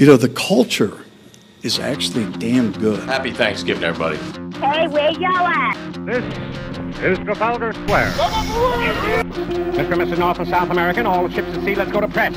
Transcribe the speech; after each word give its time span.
You 0.00 0.06
know, 0.06 0.16
the 0.16 0.30
culture 0.30 0.96
is 1.62 1.78
actually 1.78 2.24
damn 2.38 2.72
good. 2.72 3.00
Happy 3.00 3.32
Thanksgiving, 3.32 3.84
everybody. 3.84 4.16
Hey, 4.56 4.88
where 4.88 5.10
y'all 5.10 5.46
at? 5.46 6.06
This 6.06 6.24
is 7.02 7.18
Trafalgar 7.18 7.74
Square. 7.74 8.10
Mr. 8.12 9.92
and 9.92 10.00
Mrs. 10.00 10.18
North 10.18 10.38
and 10.38 10.48
South 10.48 10.70
American, 10.70 11.04
all 11.04 11.28
the 11.28 11.34
ships 11.34 11.48
at 11.48 11.62
sea, 11.66 11.74
let's 11.74 11.92
go 11.92 12.00
to 12.00 12.08
press. 12.08 12.34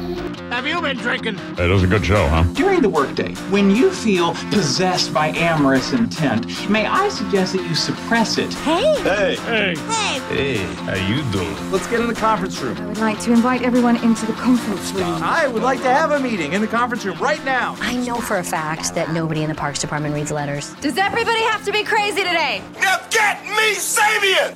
Have 0.53 0.67
you 0.67 0.79
been 0.81 0.97
drinking? 0.97 1.39
It 1.57 1.67
was 1.67 1.81
a 1.81 1.87
good 1.87 2.05
show, 2.05 2.27
huh? 2.27 2.43
During 2.53 2.83
the 2.83 2.89
workday, 2.89 3.33
when 3.49 3.71
you 3.71 3.89
feel 3.91 4.35
possessed 4.51 5.11
by 5.11 5.29
amorous 5.29 5.93
intent, 5.93 6.45
may 6.69 6.85
I 6.85 7.09
suggest 7.09 7.53
that 7.53 7.63
you 7.63 7.73
suppress 7.73 8.37
it? 8.37 8.53
Hey! 8.53 8.93
Hey. 9.01 9.35
Hey. 9.35 9.75
Hey! 9.75 10.19
Hey, 10.29 10.57
how 10.85 10.93
you 11.07 11.23
doing? 11.31 11.71
Let's 11.71 11.87
get 11.87 12.01
in 12.01 12.07
the 12.07 12.13
conference 12.13 12.61
room. 12.61 12.77
I 12.77 12.85
would 12.85 12.99
like 12.99 13.19
to 13.21 13.31
invite 13.31 13.63
everyone 13.63 13.95
into 14.03 14.27
the 14.27 14.33
conference 14.33 14.91
room. 14.91 15.23
I 15.23 15.47
would 15.47 15.63
like 15.63 15.81
to 15.81 15.89
have 15.89 16.11
a 16.11 16.19
meeting 16.19 16.53
in 16.53 16.61
the 16.61 16.67
conference 16.67 17.03
room 17.03 17.17
right 17.17 17.43
now. 17.43 17.75
I 17.79 17.95
know 17.95 18.17
for 18.17 18.37
a 18.37 18.43
fact 18.43 18.93
that 18.93 19.11
nobody 19.11 19.41
in 19.41 19.49
the 19.49 19.55
Parks 19.55 19.79
Department 19.79 20.13
reads 20.13 20.29
letters. 20.29 20.71
Does 20.75 20.99
everybody 20.99 21.41
have 21.45 21.65
to 21.65 21.71
be 21.71 21.83
crazy 21.83 22.21
today? 22.21 22.61
Now 22.79 22.99
get 23.09 23.43
me 23.43 23.73
Sabian! 23.73 24.55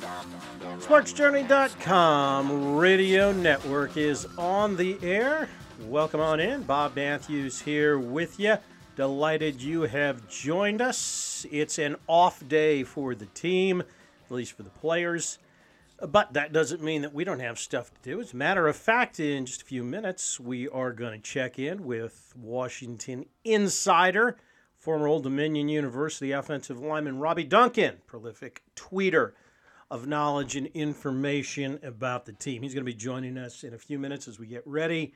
SparksJourney.com 0.78 2.76
radio 2.76 3.32
network 3.32 3.96
is 3.96 4.28
on 4.38 4.76
the 4.76 4.96
air. 5.02 5.48
Welcome 5.86 6.20
on 6.20 6.40
in. 6.40 6.64
Bob 6.64 6.96
Matthews 6.96 7.60
here 7.60 8.00
with 8.00 8.40
you. 8.40 8.56
Delighted 8.96 9.62
you 9.62 9.82
have 9.82 10.28
joined 10.28 10.82
us. 10.82 11.46
It's 11.52 11.78
an 11.78 11.94
off 12.08 12.46
day 12.48 12.82
for 12.82 13.14
the 13.14 13.26
team, 13.26 13.82
at 13.82 14.30
least 14.30 14.54
for 14.54 14.64
the 14.64 14.70
players. 14.70 15.38
But 16.00 16.32
that 16.32 16.52
doesn't 16.52 16.82
mean 16.82 17.02
that 17.02 17.14
we 17.14 17.22
don't 17.22 17.38
have 17.38 17.60
stuff 17.60 17.92
to 17.94 18.10
do. 18.10 18.20
As 18.20 18.32
a 18.32 18.36
matter 18.36 18.66
of 18.66 18.74
fact, 18.74 19.20
in 19.20 19.46
just 19.46 19.62
a 19.62 19.64
few 19.64 19.84
minutes, 19.84 20.40
we 20.40 20.68
are 20.68 20.92
going 20.92 21.12
to 21.12 21.24
check 21.24 21.60
in 21.60 21.84
with 21.84 22.32
Washington 22.36 23.26
insider, 23.44 24.36
former 24.76 25.06
Old 25.06 25.22
Dominion 25.22 25.68
University 25.68 26.32
offensive 26.32 26.80
lineman 26.80 27.20
Robbie 27.20 27.44
Duncan, 27.44 27.98
prolific 28.08 28.62
tweeter 28.74 29.32
of 29.92 30.08
knowledge 30.08 30.56
and 30.56 30.66
information 30.68 31.78
about 31.84 32.26
the 32.26 32.32
team. 32.32 32.62
He's 32.62 32.74
going 32.74 32.84
to 32.84 32.92
be 32.92 32.98
joining 32.98 33.38
us 33.38 33.62
in 33.62 33.72
a 33.72 33.78
few 33.78 34.00
minutes 34.00 34.26
as 34.26 34.40
we 34.40 34.48
get 34.48 34.66
ready 34.66 35.14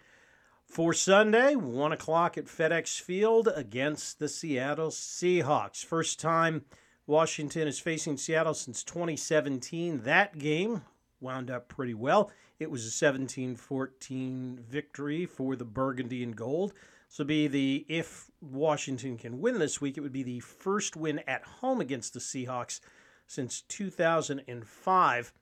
for 0.66 0.92
Sunday, 0.92 1.55
1 1.55 1.92
o'clock 1.92 2.38
at 2.38 2.46
FedEx 2.46 3.00
Field 3.00 3.48
against 3.55 4.18
the 4.18 4.28
Seattle 4.28 4.91
Seahawks. 4.91 5.84
First 5.84 6.19
time 6.19 6.64
Washington 7.06 7.69
is 7.69 7.78
facing 7.78 8.16
Seattle 8.16 8.54
since 8.54 8.82
2017. 8.84 10.02
That 10.02 10.38
game 10.38 10.82
wound 11.20 11.50
up 11.50 11.69
pretty 11.69 11.94
well. 11.94 12.30
It 12.58 12.70
was 12.70 12.86
a 12.86 12.91
17 12.91 13.56
14 13.56 14.64
victory 14.69 15.27
for 15.27 15.56
the 15.56 15.64
Burgundy 15.64 16.22
and 16.22 16.36
Gold. 16.36 16.72
So, 17.08 17.24
be 17.24 17.47
the 17.47 17.84
if 17.88 18.30
Washington 18.41 19.19
can 19.19 19.41
win 19.41 19.58
this 19.58 19.80
week, 19.80 19.98
it 19.98 20.00
would 20.00 20.12
be 20.12 20.22
the 20.22 20.41
first 20.41 20.97
win 20.97 21.20
at 21.26 21.44
home 21.44 21.80
against 21.80 22.14
the 22.14 22.20
Seahawks 22.20 22.80
since 23.26 23.60
2005. 23.62 25.32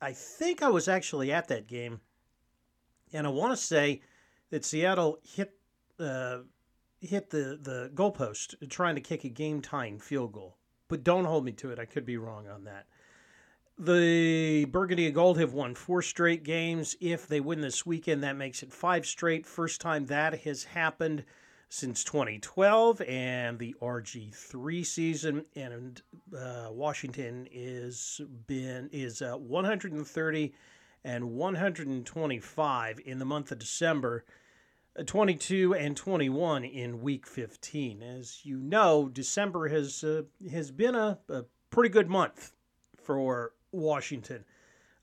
I 0.00 0.12
think 0.12 0.62
I 0.62 0.70
was 0.70 0.88
actually 0.88 1.32
at 1.32 1.48
that 1.48 1.66
game, 1.66 2.00
and 3.12 3.26
I 3.26 3.30
want 3.30 3.52
to 3.52 3.62
say 3.62 4.00
that 4.50 4.64
Seattle 4.64 5.18
hit 5.22 5.54
uh, 5.98 6.38
hit 7.00 7.30
the 7.30 7.58
the 7.60 7.90
goalpost 7.94 8.54
trying 8.68 8.94
to 8.94 9.00
kick 9.00 9.24
a 9.24 9.28
game 9.28 9.60
tying 9.60 9.98
field 9.98 10.32
goal. 10.32 10.56
But 10.88 11.04
don't 11.04 11.26
hold 11.26 11.44
me 11.44 11.52
to 11.52 11.70
it. 11.70 11.78
I 11.78 11.84
could 11.84 12.06
be 12.06 12.16
wrong 12.16 12.48
on 12.48 12.64
that. 12.64 12.86
The 13.78 14.64
Burgundy 14.64 15.06
and 15.06 15.14
Gold 15.14 15.38
have 15.38 15.52
won 15.52 15.76
four 15.76 16.02
straight 16.02 16.42
games. 16.42 16.96
If 17.00 17.28
they 17.28 17.38
win 17.38 17.60
this 17.60 17.86
weekend, 17.86 18.24
that 18.24 18.36
makes 18.36 18.62
it 18.64 18.72
five 18.72 19.06
straight. 19.06 19.46
First 19.46 19.80
time 19.80 20.06
that 20.06 20.40
has 20.40 20.64
happened 20.64 21.24
since 21.68 22.02
2012 22.02 23.02
and 23.02 23.58
the 23.58 23.76
RG3 23.80 24.84
season. 24.84 25.44
And 25.54 26.02
uh, 26.36 26.68
Washington 26.72 27.46
is 27.52 28.20
been 28.48 28.88
is 28.92 29.22
uh, 29.22 29.36
130 29.36 30.54
and 31.04 31.30
125 31.30 33.00
in 33.04 33.18
the 33.18 33.24
month 33.24 33.52
of 33.52 33.58
December. 33.58 34.24
Uh, 34.98 35.02
22 35.04 35.74
and 35.74 35.96
21 35.96 36.64
in 36.64 37.00
week 37.00 37.26
15. 37.26 38.02
As 38.02 38.44
you 38.44 38.58
know, 38.58 39.08
December 39.08 39.68
has 39.68 40.02
uh, 40.02 40.22
has 40.50 40.70
been 40.70 40.94
a, 40.94 41.18
a 41.28 41.44
pretty 41.70 41.90
good 41.90 42.08
month 42.08 42.52
for 43.02 43.52
Washington 43.72 44.44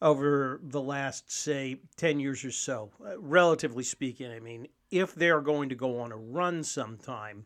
over 0.01 0.59
the 0.63 0.81
last 0.81 1.31
say 1.31 1.79
10 1.97 2.19
years 2.19 2.44
or 2.44 2.51
so. 2.51 2.91
Uh, 3.03 3.19
relatively 3.19 3.83
speaking, 3.83 4.31
I 4.31 4.39
mean, 4.39 4.67
if 4.91 5.16
they're 5.16 5.41
going 5.41 5.69
to 5.69 5.75
go 5.75 6.00
on 6.00 6.12
a 6.12 6.17
run 6.17 6.63
sometime 6.63 7.45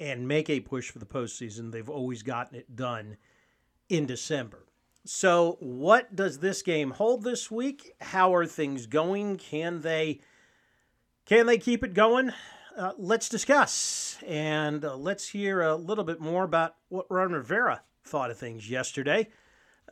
and 0.00 0.28
make 0.28 0.50
a 0.50 0.60
push 0.60 0.90
for 0.90 0.98
the 0.98 1.06
postseason, 1.06 1.72
they've 1.72 1.88
always 1.88 2.22
gotten 2.22 2.58
it 2.58 2.76
done 2.76 3.16
in 3.88 4.06
December. 4.06 4.66
So, 5.04 5.56
what 5.60 6.16
does 6.16 6.40
this 6.40 6.62
game 6.62 6.90
hold 6.90 7.22
this 7.22 7.48
week? 7.48 7.92
How 8.00 8.34
are 8.34 8.44
things 8.44 8.86
going? 8.86 9.36
Can 9.36 9.82
they 9.82 10.20
can 11.26 11.46
they 11.46 11.58
keep 11.58 11.84
it 11.84 11.92
going? 11.92 12.32
Uh, 12.76 12.92
let's 12.96 13.28
discuss 13.28 14.18
and 14.26 14.84
uh, 14.84 14.96
let's 14.96 15.28
hear 15.28 15.60
a 15.60 15.74
little 15.74 16.04
bit 16.04 16.20
more 16.20 16.44
about 16.44 16.76
what 16.88 17.06
Ron 17.10 17.32
Rivera 17.32 17.82
thought 18.04 18.30
of 18.30 18.38
things 18.38 18.70
yesterday 18.70 19.28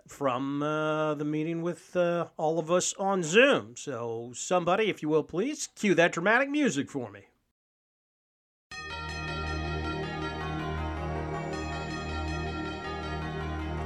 from 0.07 0.63
uh, 0.63 1.15
the 1.15 1.25
meeting 1.25 1.63
with 1.63 1.97
uh, 1.97 2.27
all 2.37 2.59
of 2.59 2.71
us 2.71 2.95
on 2.95 3.23
Zoom. 3.23 3.75
So, 3.77 4.33
somebody, 4.35 4.91
if 4.91 5.03
you 5.03 5.09
will, 5.09 5.23
please 5.23 5.69
cue 5.75 5.95
that 5.95 6.13
dramatic 6.13 6.51
music 6.51 6.91
for 6.91 7.11
me. 7.11 7.23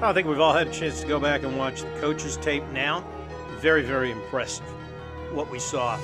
I 0.00 0.12
think 0.12 0.28
we've 0.28 0.40
all 0.40 0.52
had 0.52 0.68
a 0.68 0.72
chance 0.72 1.00
to 1.00 1.06
go 1.06 1.18
back 1.18 1.42
and 1.44 1.56
watch 1.56 1.82
the 1.82 1.90
coaches' 2.00 2.36
tape 2.36 2.64
now. 2.72 3.06
Very, 3.60 3.82
very 3.82 4.10
impressive 4.10 4.66
what 5.32 5.50
we 5.50 5.58
saw 5.58 5.98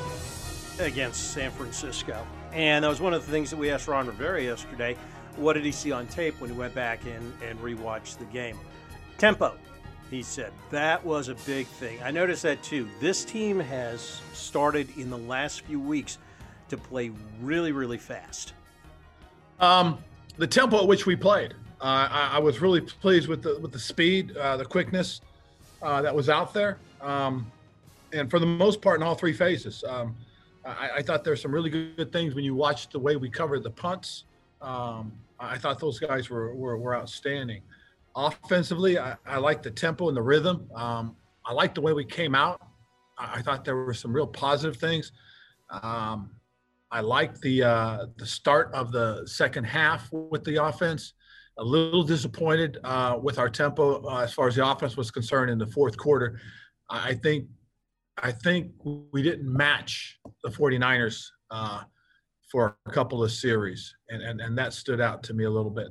against 0.78 1.32
San 1.32 1.50
Francisco. 1.50 2.26
And 2.52 2.84
that 2.84 2.88
was 2.88 3.00
one 3.00 3.14
of 3.14 3.24
the 3.24 3.32
things 3.32 3.50
that 3.50 3.56
we 3.56 3.70
asked 3.70 3.88
Ron 3.88 4.06
Rivera 4.06 4.42
yesterday. 4.42 4.96
What 5.36 5.54
did 5.54 5.64
he 5.64 5.72
see 5.72 5.92
on 5.92 6.06
tape 6.06 6.40
when 6.40 6.50
he 6.50 6.56
went 6.56 6.74
back 6.74 7.04
and, 7.04 7.32
and 7.42 7.58
rewatched 7.60 8.18
the 8.18 8.24
game? 8.26 8.58
Tempo, 9.18 9.54
he 10.10 10.22
said. 10.22 10.52
That 10.70 11.04
was 11.04 11.28
a 11.28 11.34
big 11.46 11.66
thing. 11.66 12.00
I 12.02 12.10
noticed 12.10 12.42
that 12.44 12.62
too. 12.62 12.88
This 13.00 13.24
team 13.24 13.58
has 13.58 14.20
started 14.32 14.88
in 14.96 15.10
the 15.10 15.18
last 15.18 15.62
few 15.62 15.80
weeks 15.80 16.18
to 16.68 16.76
play 16.76 17.10
really, 17.40 17.72
really 17.72 17.98
fast. 17.98 18.54
Um, 19.60 19.98
the 20.36 20.46
tempo 20.46 20.78
at 20.80 20.86
which 20.86 21.06
we 21.06 21.16
played. 21.16 21.54
Uh, 21.80 22.08
I, 22.10 22.30
I, 22.34 22.38
was 22.38 22.60
really 22.60 22.80
pleased 22.80 23.28
with 23.28 23.42
the 23.42 23.58
with 23.60 23.72
the 23.72 23.78
speed, 23.78 24.36
uh, 24.36 24.56
the 24.56 24.64
quickness 24.64 25.20
uh, 25.82 26.00
that 26.02 26.14
was 26.14 26.28
out 26.28 26.54
there, 26.54 26.78
um, 27.02 27.50
and 28.12 28.30
for 28.30 28.38
the 28.38 28.46
most 28.46 28.80
part, 28.80 29.00
in 29.00 29.06
all 29.06 29.14
three 29.14 29.34
phases. 29.34 29.84
Um, 29.86 30.16
I, 30.64 30.90
I, 30.96 31.02
thought 31.02 31.24
there's 31.24 31.42
some 31.42 31.52
really 31.52 31.70
good, 31.70 32.12
things 32.12 32.34
when 32.34 32.44
you 32.44 32.54
watch 32.54 32.88
the 32.88 32.98
way 32.98 33.16
we 33.16 33.28
covered 33.28 33.62
the 33.62 33.70
punts. 33.70 34.24
Um, 34.62 35.12
I 35.38 35.58
thought 35.58 35.78
those 35.78 35.98
guys 35.98 36.30
were 36.30 36.54
were, 36.54 36.78
were 36.78 36.96
outstanding. 36.96 37.62
Offensively, 38.16 38.98
I, 38.98 39.16
I 39.26 39.38
like 39.38 39.62
the 39.62 39.70
tempo 39.70 40.08
and 40.08 40.16
the 40.16 40.22
rhythm. 40.22 40.68
Um, 40.74 41.16
I 41.44 41.52
like 41.52 41.74
the 41.74 41.80
way 41.80 41.92
we 41.92 42.04
came 42.04 42.34
out. 42.34 42.60
I, 43.18 43.36
I, 43.36 43.42
thought 43.42 43.64
there 43.64 43.76
were 43.76 43.94
some 43.94 44.12
real 44.12 44.26
positive 44.26 44.76
things. 44.76 45.12
Um, 45.70 46.30
I 46.90 47.00
liked 47.00 47.40
the 47.40 47.62
uh, 47.64 48.06
the 48.16 48.26
start 48.26 48.72
of 48.72 48.92
the 48.92 49.26
second 49.26 49.64
half 49.64 50.10
with 50.12 50.44
the 50.44 50.64
offense 50.64 51.14
a 51.58 51.64
little 51.64 52.02
disappointed 52.02 52.78
uh, 52.84 53.18
with 53.20 53.38
our 53.38 53.48
tempo 53.48 54.04
uh, 54.04 54.22
as 54.22 54.32
far 54.32 54.48
as 54.48 54.56
the 54.56 54.66
offense 54.66 54.96
was 54.96 55.10
concerned 55.10 55.50
in 55.50 55.58
the 55.58 55.66
fourth 55.66 55.96
quarter. 55.96 56.40
I 56.90 57.14
think 57.14 57.46
I 58.22 58.32
think 58.32 58.72
we 58.84 59.22
didn't 59.22 59.52
match 59.52 60.18
the 60.42 60.50
49ers 60.50 61.24
uh, 61.50 61.82
for 62.50 62.76
a 62.86 62.90
couple 62.90 63.24
of 63.24 63.32
series, 63.32 63.94
and, 64.08 64.22
and, 64.22 64.40
and 64.40 64.56
that 64.56 64.72
stood 64.72 65.00
out 65.00 65.22
to 65.24 65.34
me 65.34 65.44
a 65.44 65.50
little 65.50 65.70
bit. 65.70 65.88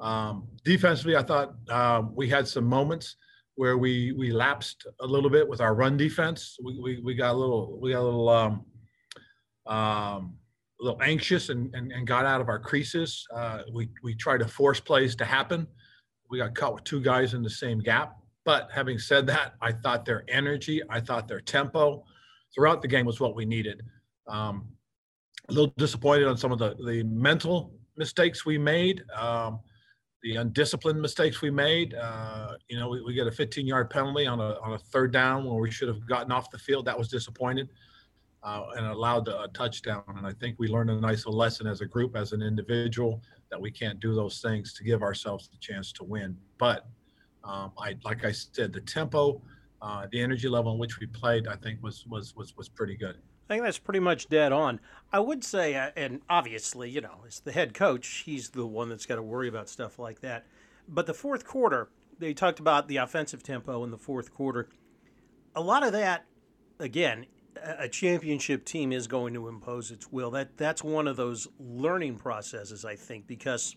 Um, 0.00 0.48
defensively, 0.64 1.16
I 1.16 1.22
thought 1.22 1.54
um, 1.70 2.14
we 2.14 2.28
had 2.28 2.48
some 2.48 2.64
moments 2.64 3.16
where 3.56 3.78
we 3.78 4.12
we 4.12 4.30
lapsed 4.32 4.86
a 5.00 5.06
little 5.06 5.30
bit 5.30 5.48
with 5.48 5.60
our 5.60 5.74
run 5.74 5.96
defense. 5.96 6.58
We, 6.62 6.78
we, 6.78 7.00
we 7.02 7.14
got 7.14 7.34
a 7.34 7.38
little 7.38 7.78
we 7.80 7.92
got 7.92 8.00
a 8.00 8.04
little 8.04 8.28
um, 8.28 8.64
um, 9.66 10.36
a 10.80 10.84
little 10.84 11.02
anxious 11.02 11.48
and, 11.48 11.74
and, 11.74 11.90
and 11.92 12.06
got 12.06 12.26
out 12.26 12.40
of 12.40 12.48
our 12.48 12.58
creases. 12.58 13.26
Uh, 13.34 13.62
we, 13.72 13.88
we 14.02 14.14
tried 14.14 14.38
to 14.38 14.48
force 14.48 14.80
plays 14.80 15.16
to 15.16 15.24
happen. 15.24 15.66
We 16.30 16.38
got 16.38 16.54
caught 16.54 16.74
with 16.74 16.84
two 16.84 17.00
guys 17.00 17.34
in 17.34 17.42
the 17.42 17.50
same 17.50 17.78
gap. 17.78 18.16
But 18.46 18.70
having 18.72 18.98
said 18.98 19.26
that, 19.26 19.54
I 19.60 19.72
thought 19.72 20.06
their 20.06 20.24
energy, 20.28 20.80
I 20.88 21.00
thought 21.00 21.28
their 21.28 21.40
tempo 21.40 22.04
throughout 22.54 22.80
the 22.80 22.88
game 22.88 23.04
was 23.04 23.20
what 23.20 23.34
we 23.34 23.44
needed. 23.44 23.82
Um, 24.28 24.68
a 25.48 25.52
little 25.52 25.74
disappointed 25.76 26.26
on 26.28 26.36
some 26.36 26.52
of 26.52 26.58
the, 26.58 26.76
the 26.86 27.02
mental 27.02 27.74
mistakes 27.96 28.46
we 28.46 28.56
made, 28.56 29.02
um, 29.14 29.60
the 30.22 30.36
undisciplined 30.36 31.02
mistakes 31.02 31.42
we 31.42 31.50
made. 31.50 31.94
Uh, 31.94 32.54
you 32.68 32.78
know, 32.78 32.88
we, 32.88 33.02
we 33.02 33.14
get 33.14 33.26
a 33.26 33.32
15 33.32 33.66
yard 33.66 33.90
penalty 33.90 34.26
on 34.26 34.40
a, 34.40 34.58
on 34.60 34.74
a 34.74 34.78
third 34.78 35.12
down 35.12 35.44
when 35.44 35.60
we 35.60 35.70
should 35.70 35.88
have 35.88 36.06
gotten 36.06 36.30
off 36.30 36.48
the 36.50 36.58
field. 36.58 36.84
That 36.86 36.98
was 36.98 37.08
disappointed. 37.08 37.68
uh, 38.46 38.66
and 38.76 38.86
allowed 38.86 39.26
a 39.26 39.48
touchdown. 39.54 40.04
And 40.16 40.24
I 40.26 40.32
think 40.32 40.56
we 40.58 40.68
learned 40.68 40.90
a 40.90 41.00
nice 41.00 41.26
lesson 41.26 41.66
as 41.66 41.80
a 41.80 41.86
group, 41.86 42.16
as 42.16 42.32
an 42.32 42.42
individual, 42.42 43.22
that 43.50 43.60
we 43.60 43.72
can't 43.72 43.98
do 43.98 44.14
those 44.14 44.40
things 44.40 44.72
to 44.74 44.84
give 44.84 45.02
ourselves 45.02 45.48
the 45.48 45.58
chance 45.58 45.92
to 45.92 46.04
win. 46.04 46.36
But 46.58 46.86
um, 47.46 47.72
I, 47.78 47.96
like 48.04 48.24
I 48.24 48.32
said, 48.32 48.72
the 48.72 48.80
tempo, 48.80 49.40
uh, 49.80 50.06
the 50.10 50.20
energy 50.20 50.48
level 50.48 50.72
in 50.72 50.78
which 50.78 50.98
we 50.98 51.06
played, 51.06 51.46
I 51.46 51.56
think 51.56 51.82
was 51.82 52.04
was 52.06 52.34
was 52.34 52.56
was 52.56 52.68
pretty 52.68 52.96
good. 52.96 53.16
I 53.48 53.54
think 53.54 53.62
that's 53.62 53.78
pretty 53.78 54.00
much 54.00 54.28
dead 54.28 54.52
on. 54.52 54.80
I 55.12 55.20
would 55.20 55.44
say, 55.44 55.76
uh, 55.76 55.90
and 55.96 56.20
obviously, 56.28 56.90
you 56.90 57.00
know, 57.00 57.20
as 57.26 57.40
the 57.40 57.52
head 57.52 57.74
coach, 57.74 58.24
he's 58.26 58.50
the 58.50 58.66
one 58.66 58.88
that's 58.88 59.06
got 59.06 59.16
to 59.16 59.22
worry 59.22 59.48
about 59.48 59.68
stuff 59.68 59.98
like 59.98 60.20
that. 60.20 60.46
But 60.88 61.06
the 61.06 61.14
fourth 61.14 61.44
quarter, 61.44 61.88
they 62.18 62.34
talked 62.34 62.58
about 62.58 62.88
the 62.88 62.96
offensive 62.96 63.44
tempo 63.44 63.84
in 63.84 63.92
the 63.92 63.98
fourth 63.98 64.34
quarter. 64.34 64.68
A 65.54 65.60
lot 65.60 65.84
of 65.84 65.92
that, 65.92 66.26
again, 66.80 67.26
a 67.62 67.88
championship 67.88 68.64
team 68.64 68.92
is 68.92 69.06
going 69.06 69.32
to 69.34 69.46
impose 69.46 69.92
its 69.92 70.10
will. 70.10 70.32
That 70.32 70.56
that's 70.56 70.82
one 70.82 71.06
of 71.06 71.16
those 71.16 71.46
learning 71.60 72.16
processes, 72.16 72.84
I 72.84 72.96
think, 72.96 73.28
because 73.28 73.76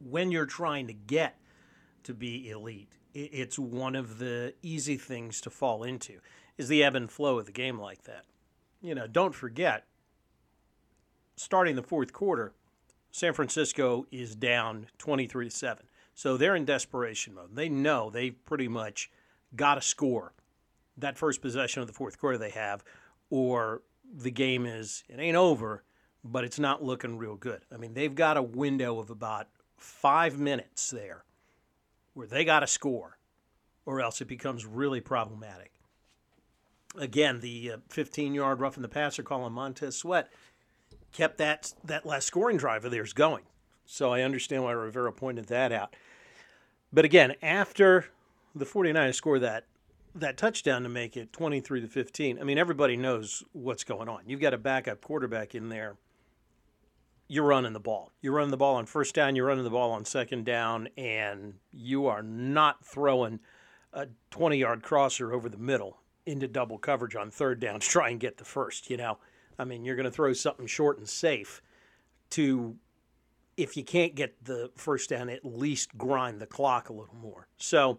when 0.00 0.30
you're 0.30 0.46
trying 0.46 0.86
to 0.86 0.94
get 0.94 1.36
to 2.04 2.14
be 2.14 2.50
elite, 2.50 2.92
it's 3.14 3.58
one 3.58 3.94
of 3.94 4.18
the 4.18 4.54
easy 4.62 4.96
things 4.96 5.40
to 5.42 5.50
fall 5.50 5.82
into 5.82 6.18
is 6.58 6.68
the 6.68 6.82
ebb 6.82 6.94
and 6.94 7.10
flow 7.10 7.38
of 7.38 7.46
the 7.46 7.52
game 7.52 7.78
like 7.78 8.04
that. 8.04 8.24
You 8.80 8.94
know, 8.94 9.06
don't 9.06 9.34
forget, 9.34 9.86
starting 11.36 11.76
the 11.76 11.82
fourth 11.82 12.12
quarter, 12.12 12.52
San 13.10 13.32
Francisco 13.32 14.06
is 14.10 14.34
down 14.34 14.86
23 14.98 15.48
to 15.48 15.50
7. 15.54 15.84
So 16.14 16.36
they're 16.36 16.56
in 16.56 16.64
desperation 16.64 17.34
mode. 17.34 17.54
They 17.54 17.68
know 17.68 18.10
they've 18.10 18.36
pretty 18.44 18.68
much 18.68 19.10
got 19.54 19.76
to 19.76 19.80
score 19.80 20.32
that 20.96 21.16
first 21.16 21.40
possession 21.40 21.80
of 21.80 21.86
the 21.86 21.94
fourth 21.94 22.18
quarter 22.18 22.38
they 22.38 22.50
have, 22.50 22.84
or 23.30 23.82
the 24.14 24.30
game 24.30 24.66
is, 24.66 25.04
it 25.08 25.18
ain't 25.18 25.36
over, 25.36 25.84
but 26.24 26.44
it's 26.44 26.58
not 26.58 26.82
looking 26.82 27.16
real 27.16 27.36
good. 27.36 27.62
I 27.72 27.78
mean, 27.78 27.94
they've 27.94 28.14
got 28.14 28.36
a 28.36 28.42
window 28.42 28.98
of 28.98 29.10
about 29.10 29.48
five 29.76 30.38
minutes 30.38 30.90
there 30.90 31.24
where 32.14 32.26
they 32.26 32.44
got 32.44 32.60
to 32.60 32.66
score, 32.66 33.18
or 33.86 34.00
else 34.00 34.20
it 34.20 34.28
becomes 34.28 34.66
really 34.66 35.00
problematic. 35.00 35.72
Again, 36.96 37.40
the 37.40 37.72
15 37.88 38.32
uh, 38.32 38.34
yard 38.34 38.60
rough 38.60 38.76
in 38.76 38.82
the 38.82 38.88
passer 38.88 39.22
call 39.22 39.44
on 39.44 39.52
Montez 39.52 39.96
Sweat 39.96 40.30
kept 41.12 41.38
that, 41.38 41.72
that 41.84 42.04
last 42.04 42.26
scoring 42.26 42.56
drive 42.56 42.84
of 42.84 42.90
theirs 42.90 43.12
going. 43.12 43.44
So 43.84 44.12
I 44.12 44.22
understand 44.22 44.64
why 44.64 44.72
Rivera 44.72 45.12
pointed 45.12 45.46
that 45.46 45.72
out. 45.72 45.96
But 46.92 47.04
again, 47.04 47.34
after 47.42 48.06
the 48.54 48.66
49ers 48.66 49.14
score 49.14 49.38
that 49.38 49.64
that 50.14 50.36
touchdown 50.36 50.82
to 50.82 50.90
make 50.90 51.16
it 51.16 51.32
23 51.32 51.80
to 51.80 51.88
15, 51.88 52.38
I 52.38 52.44
mean 52.44 52.58
everybody 52.58 52.96
knows 52.96 53.42
what's 53.52 53.82
going 53.82 54.10
on. 54.10 54.20
You've 54.26 54.40
got 54.40 54.52
a 54.52 54.58
backup 54.58 55.00
quarterback 55.00 55.54
in 55.54 55.70
there. 55.70 55.96
You're 57.32 57.44
running 57.44 57.72
the 57.72 57.80
ball. 57.80 58.12
You're 58.20 58.34
running 58.34 58.50
the 58.50 58.58
ball 58.58 58.74
on 58.76 58.84
first 58.84 59.14
down, 59.14 59.36
you're 59.36 59.46
running 59.46 59.64
the 59.64 59.70
ball 59.70 59.92
on 59.92 60.04
second 60.04 60.44
down 60.44 60.90
and 60.98 61.54
you 61.72 62.06
are 62.06 62.22
not 62.22 62.84
throwing 62.84 63.40
a 63.94 64.08
20-yard 64.32 64.82
crosser 64.82 65.32
over 65.32 65.48
the 65.48 65.56
middle 65.56 65.96
into 66.26 66.46
double 66.46 66.76
coverage 66.76 67.16
on 67.16 67.30
third 67.30 67.58
down 67.58 67.80
to 67.80 67.88
try 67.88 68.10
and 68.10 68.20
get 68.20 68.36
the 68.36 68.44
first, 68.44 68.90
you 68.90 68.98
know. 68.98 69.16
I 69.58 69.64
mean, 69.64 69.82
you're 69.82 69.96
going 69.96 70.04
to 70.04 70.10
throw 70.10 70.34
something 70.34 70.66
short 70.66 70.98
and 70.98 71.08
safe 71.08 71.62
to 72.32 72.76
if 73.56 73.78
you 73.78 73.82
can't 73.82 74.14
get 74.14 74.44
the 74.44 74.70
first 74.76 75.08
down, 75.08 75.30
at 75.30 75.42
least 75.42 75.96
grind 75.96 76.38
the 76.38 76.46
clock 76.46 76.90
a 76.90 76.92
little 76.92 77.16
more. 77.16 77.48
So, 77.56 77.98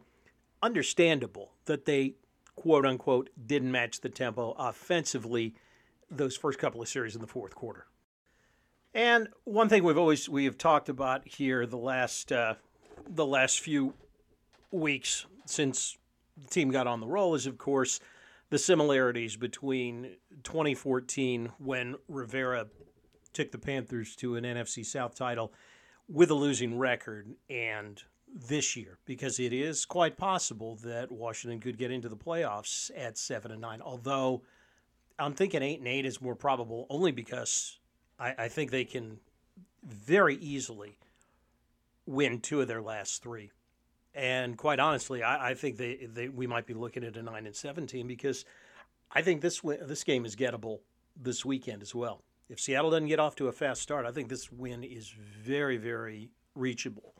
understandable 0.61 1.53
that 1.65 1.85
they 1.85 2.13
quote 2.55 2.85
unquote 2.85 3.31
didn't 3.47 3.71
match 3.71 4.01
the 4.01 4.09
tempo 4.09 4.51
offensively 4.59 5.55
those 6.11 6.37
first 6.37 6.59
couple 6.59 6.83
of 6.83 6.87
series 6.87 7.15
in 7.15 7.21
the 7.21 7.25
fourth 7.25 7.55
quarter. 7.55 7.87
And 8.93 9.29
one 9.43 9.69
thing 9.69 9.83
we've 9.83 9.97
always 9.97 10.29
we 10.29 10.45
have 10.45 10.57
talked 10.57 10.87
about 10.87 11.27
here 11.27 11.65
the 11.65 11.77
last 11.77 12.31
uh, 12.31 12.55
the 13.09 13.25
last 13.25 13.59
few 13.59 13.95
weeks 14.71 15.25
since 15.45 15.97
the 16.37 16.47
team 16.47 16.69
got 16.69 16.85
on 16.85 16.99
the 16.99 17.07
roll 17.07 17.33
is 17.33 17.47
of 17.47 17.57
course 17.57 17.99
the 18.49 18.59
similarities 18.59 19.35
between 19.35 20.15
2014 20.43 21.51
when 21.57 21.95
Rivera 22.07 22.67
took 23.33 23.51
the 23.51 23.57
Panthers 23.57 24.15
to 24.17 24.35
an 24.35 24.43
NFC 24.43 24.85
South 24.85 25.15
title 25.15 25.51
with 26.07 26.29
a 26.29 26.35
losing 26.35 26.77
record 26.77 27.33
and 27.49 28.03
this 28.31 28.75
year 28.75 28.99
because 29.05 29.39
it 29.39 29.53
is 29.53 29.85
quite 29.85 30.17
possible 30.17 30.75
that 30.83 31.11
Washington 31.11 31.59
could 31.59 31.79
get 31.79 31.89
into 31.89 32.09
the 32.09 32.15
playoffs 32.15 32.91
at 32.95 33.17
7 33.17 33.51
and 33.51 33.61
9 33.61 33.81
although 33.81 34.43
I'm 35.17 35.33
thinking 35.33 35.63
8 35.63 35.79
and 35.79 35.87
8 35.87 36.05
is 36.05 36.21
more 36.21 36.35
probable 36.35 36.85
only 36.91 37.11
because 37.11 37.79
I, 38.19 38.35
I 38.37 38.47
think 38.47 38.71
they 38.71 38.85
can 38.85 39.19
very 39.83 40.35
easily 40.35 40.97
win 42.05 42.39
two 42.39 42.61
of 42.61 42.67
their 42.67 42.81
last 42.81 43.23
three 43.23 43.51
and 44.15 44.57
quite 44.57 44.79
honestly, 44.79 45.23
I, 45.23 45.51
I 45.51 45.53
think 45.53 45.77
they, 45.77 46.07
they, 46.11 46.29
we 46.29 46.45
might 46.45 46.65
be 46.65 46.73
looking 46.73 47.03
at 47.03 47.17
a 47.17 47.23
nine 47.23 47.45
and 47.45 47.55
seventeen 47.55 48.07
because 48.07 48.45
I 49.11 49.21
think 49.21 49.41
this 49.41 49.61
this 49.61 50.03
game 50.03 50.25
is 50.25 50.35
gettable 50.35 50.79
this 51.15 51.43
weekend 51.43 51.81
as 51.81 51.95
well. 51.95 52.23
If 52.49 52.59
Seattle 52.59 52.91
doesn't 52.91 53.07
get 53.07 53.19
off 53.19 53.35
to 53.37 53.47
a 53.47 53.51
fast 53.51 53.81
start, 53.81 54.05
I 54.05 54.11
think 54.11 54.29
this 54.29 54.51
win 54.51 54.83
is 54.83 55.09
very 55.09 55.77
very 55.77 56.29
reachable 56.55 57.15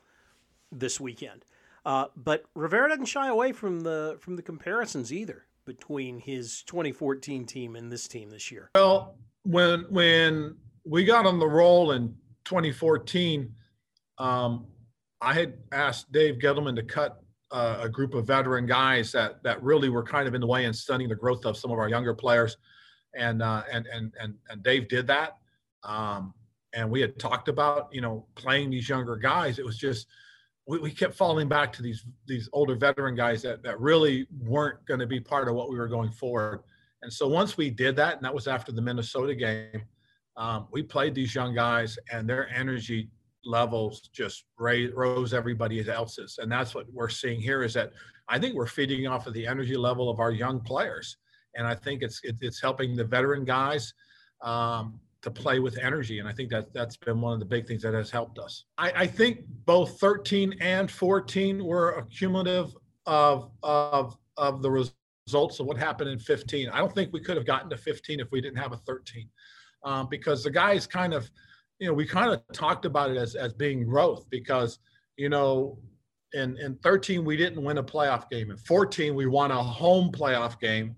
this 0.71 0.99
weekend. 0.99 1.45
Uh, 1.85 2.05
but 2.15 2.45
Rivera 2.53 2.89
doesn't 2.89 3.05
shy 3.05 3.27
away 3.27 3.51
from 3.53 3.81
the 3.81 4.17
from 4.19 4.35
the 4.35 4.43
comparisons 4.43 5.11
either 5.11 5.45
between 5.65 6.19
his 6.19 6.61
2014 6.63 7.45
team 7.45 7.75
and 7.75 7.91
this 7.91 8.07
team 8.07 8.29
this 8.29 8.51
year. 8.51 8.69
Well, 8.75 9.15
when 9.43 9.85
when 9.89 10.57
we 10.85 11.05
got 11.05 11.25
on 11.25 11.39
the 11.39 11.47
roll 11.47 11.91
in 11.91 12.15
2014, 12.45 13.53
um, 14.17 14.67
I 15.21 15.33
had 15.33 15.53
asked 15.71 16.11
Dave 16.11 16.35
Gettleman 16.35 16.75
to 16.75 16.83
cut 16.83 17.23
uh, 17.51 17.79
a 17.81 17.89
group 17.89 18.13
of 18.13 18.25
veteran 18.25 18.65
guys 18.65 19.11
that 19.11 19.41
that 19.43 19.61
really 19.63 19.89
were 19.89 20.03
kind 20.03 20.27
of 20.27 20.33
in 20.33 20.41
the 20.41 20.47
way 20.47 20.65
and 20.65 20.75
stunning 20.75 21.07
the 21.07 21.15
growth 21.15 21.45
of 21.45 21.55
some 21.55 21.71
of 21.71 21.79
our 21.79 21.87
younger 21.87 22.13
players, 22.13 22.57
and 23.15 23.41
uh, 23.41 23.63
and 23.71 23.87
and 23.87 24.13
and 24.19 24.35
and 24.49 24.63
Dave 24.63 24.87
did 24.87 25.07
that. 25.07 25.37
Um, 25.83 26.33
and 26.73 26.89
we 26.89 26.99
had 26.99 27.19
talked 27.19 27.47
about 27.47 27.89
you 27.93 28.01
know 28.01 28.25
playing 28.35 28.71
these 28.71 28.89
younger 28.89 29.15
guys. 29.15 29.59
It 29.59 29.65
was 29.65 29.77
just 29.77 30.07
we, 30.65 30.79
we 30.79 30.91
kept 30.91 31.13
falling 31.13 31.47
back 31.47 31.71
to 31.73 31.81
these 31.81 32.05
these 32.27 32.49
older 32.53 32.75
veteran 32.75 33.15
guys 33.15 33.41
that 33.43 33.63
that 33.63 33.79
really 33.79 34.27
weren't 34.41 34.83
going 34.85 34.99
to 34.99 35.07
be 35.07 35.19
part 35.19 35.47
of 35.47 35.55
what 35.55 35.69
we 35.69 35.77
were 35.77 35.87
going 35.87 36.11
forward. 36.11 36.63
And 37.03 37.11
so 37.11 37.27
once 37.27 37.55
we 37.55 37.69
did 37.69 37.95
that, 37.97 38.15
and 38.15 38.23
that 38.23 38.33
was 38.33 38.47
after 38.47 38.71
the 38.71 38.81
Minnesota 38.81 39.35
game, 39.35 39.83
um, 40.35 40.67
we 40.71 40.83
played 40.83 41.15
these 41.15 41.35
young 41.35 41.53
guys, 41.53 41.97
and 42.11 42.27
their 42.27 42.49
energy 42.49 43.09
levels 43.45 44.09
just 44.13 44.45
rose 44.57 45.33
everybody 45.33 45.87
else's. 45.89 46.39
And 46.41 46.51
that's 46.51 46.73
what 46.73 46.91
we're 46.91 47.09
seeing 47.09 47.41
here 47.41 47.63
is 47.63 47.73
that 47.73 47.91
I 48.27 48.39
think 48.39 48.55
we're 48.55 48.67
feeding 48.67 49.05
off 49.07 49.27
of 49.27 49.33
the 49.33 49.45
energy 49.45 49.75
level 49.75 50.09
of 50.09 50.19
our 50.19 50.31
young 50.31 50.61
players. 50.61 51.17
And 51.55 51.67
I 51.67 51.75
think 51.75 52.01
it's, 52.01 52.21
it, 52.23 52.37
it's 52.41 52.61
helping 52.61 52.95
the 52.95 53.03
veteran 53.03 53.43
guys 53.43 53.93
um, 54.41 54.99
to 55.21 55.29
play 55.29 55.59
with 55.59 55.77
energy. 55.77 56.19
And 56.19 56.27
I 56.27 56.33
think 56.33 56.49
that 56.51 56.73
that's 56.73 56.97
been 56.97 57.21
one 57.21 57.33
of 57.33 57.39
the 57.39 57.45
big 57.45 57.67
things 57.67 57.81
that 57.83 57.93
has 57.93 58.09
helped 58.09 58.39
us. 58.39 58.65
I, 58.77 58.91
I 58.95 59.07
think 59.07 59.41
both 59.65 59.99
13 59.99 60.55
and 60.61 60.89
14 60.89 61.63
were 61.63 61.91
accumulative 61.91 62.75
of, 63.05 63.51
of, 63.61 64.17
of 64.37 64.61
the 64.61 64.71
results 64.71 65.59
of 65.59 65.65
what 65.65 65.77
happened 65.77 66.09
in 66.09 66.19
15. 66.19 66.69
I 66.69 66.79
don't 66.79 66.93
think 66.93 67.13
we 67.13 67.19
could 67.19 67.37
have 67.37 67.45
gotten 67.45 67.69
to 67.69 67.77
15 67.77 68.19
if 68.19 68.31
we 68.31 68.41
didn't 68.41 68.57
have 68.57 68.71
a 68.71 68.77
13 68.77 69.29
um, 69.83 70.07
because 70.09 70.43
the 70.43 70.51
guys 70.51 70.87
kind 70.87 71.13
of– 71.13 71.29
you 71.83 71.89
know, 71.89 71.93
we 71.93 72.05
kind 72.05 72.31
of 72.31 72.41
talked 72.53 72.85
about 72.85 73.11
it 73.11 73.17
as, 73.17 73.35
as 73.35 73.53
being 73.53 73.83
growth 73.83 74.25
because, 74.29 74.79
you 75.17 75.27
know, 75.27 75.77
in, 76.33 76.57
in 76.57 76.75
13, 76.77 77.25
we 77.25 77.35
didn't 77.35 77.61
win 77.61 77.77
a 77.77 77.83
playoff 77.83 78.29
game. 78.29 78.51
In 78.51 78.57
14, 78.57 79.13
we 79.13 79.25
won 79.25 79.51
a 79.51 79.61
home 79.61 80.09
playoff 80.09 80.57
game, 80.61 80.95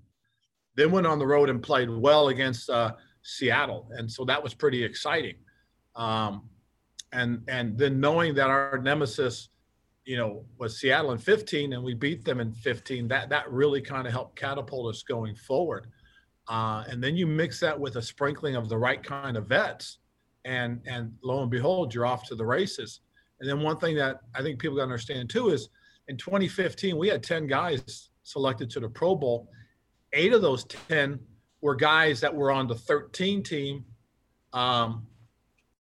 then 0.76 0.92
went 0.92 1.08
on 1.08 1.18
the 1.18 1.26
road 1.26 1.50
and 1.50 1.60
played 1.62 1.90
well 1.90 2.28
against 2.28 2.70
uh, 2.70 2.94
Seattle. 3.24 3.90
And 3.98 4.12
so 4.12 4.26
that 4.26 4.42
was 4.44 4.54
pretty 4.54 4.84
exciting. 4.84 5.36
Um, 5.96 6.50
and, 7.12 7.42
and 7.48 7.76
then 7.78 8.00
knowing 8.00 8.36
that 8.36 8.52
our 8.52 8.78
nemesis, 8.78 9.50
you 10.06 10.18
know, 10.18 10.46
was 10.60 10.80
Seattle 10.80 11.14
in 11.14 11.18
15 11.18 11.74
and 11.74 11.84
we 11.84 11.96
beat 11.96 12.24
them 12.26 12.40
in 12.40 12.54
15, 12.54 13.08
that, 13.08 13.30
that 13.30 13.52
really 13.52 13.82
kind 13.82 14.06
of 14.06 14.14
helped 14.14 14.36
catapult 14.36 14.94
us 14.94 15.02
going 15.02 15.36
forward. 15.36 15.88
Uh, 16.48 16.84
and 16.90 17.04
then 17.04 17.16
you 17.16 17.26
mix 17.26 17.60
that 17.60 17.80
with 17.80 17.96
a 17.96 18.02
sprinkling 18.02 18.56
of 18.56 18.70
the 18.70 18.78
right 18.78 19.04
kind 19.04 19.36
of 19.36 19.48
vets 19.48 20.00
and 20.46 20.80
and 20.86 21.12
lo 21.24 21.42
and 21.42 21.52
behold, 21.52 21.94
you're 21.94 22.06
off 22.06 22.24
to 22.28 22.36
the 22.36 22.46
races. 22.46 23.02
And 23.40 23.50
then 23.50 23.62
one 23.62 23.78
thing 23.78 23.96
that 23.98 24.22
I 24.34 24.42
think 24.42 24.60
people 24.60 24.78
got 24.78 24.84
to 24.84 24.92
understand 24.92 25.30
too 25.30 25.50
is 25.50 25.70
in 26.08 26.18
2015 26.18 26.98
we 26.98 27.10
had 27.10 27.24
10 27.24 27.48
guys 27.48 28.10
selected 28.24 28.70
to 28.72 28.80
the 28.80 28.88
Pro 28.88 29.16
Bowl. 29.16 29.50
Eight 30.14 30.34
of 30.34 30.42
those 30.42 30.64
10 30.66 31.20
were 31.62 31.76
guys 31.76 32.22
that 32.22 32.34
were 32.34 32.52
on 32.52 32.68
the 32.68 32.76
13 32.76 33.44
team. 33.44 33.84
Um, 34.54 35.08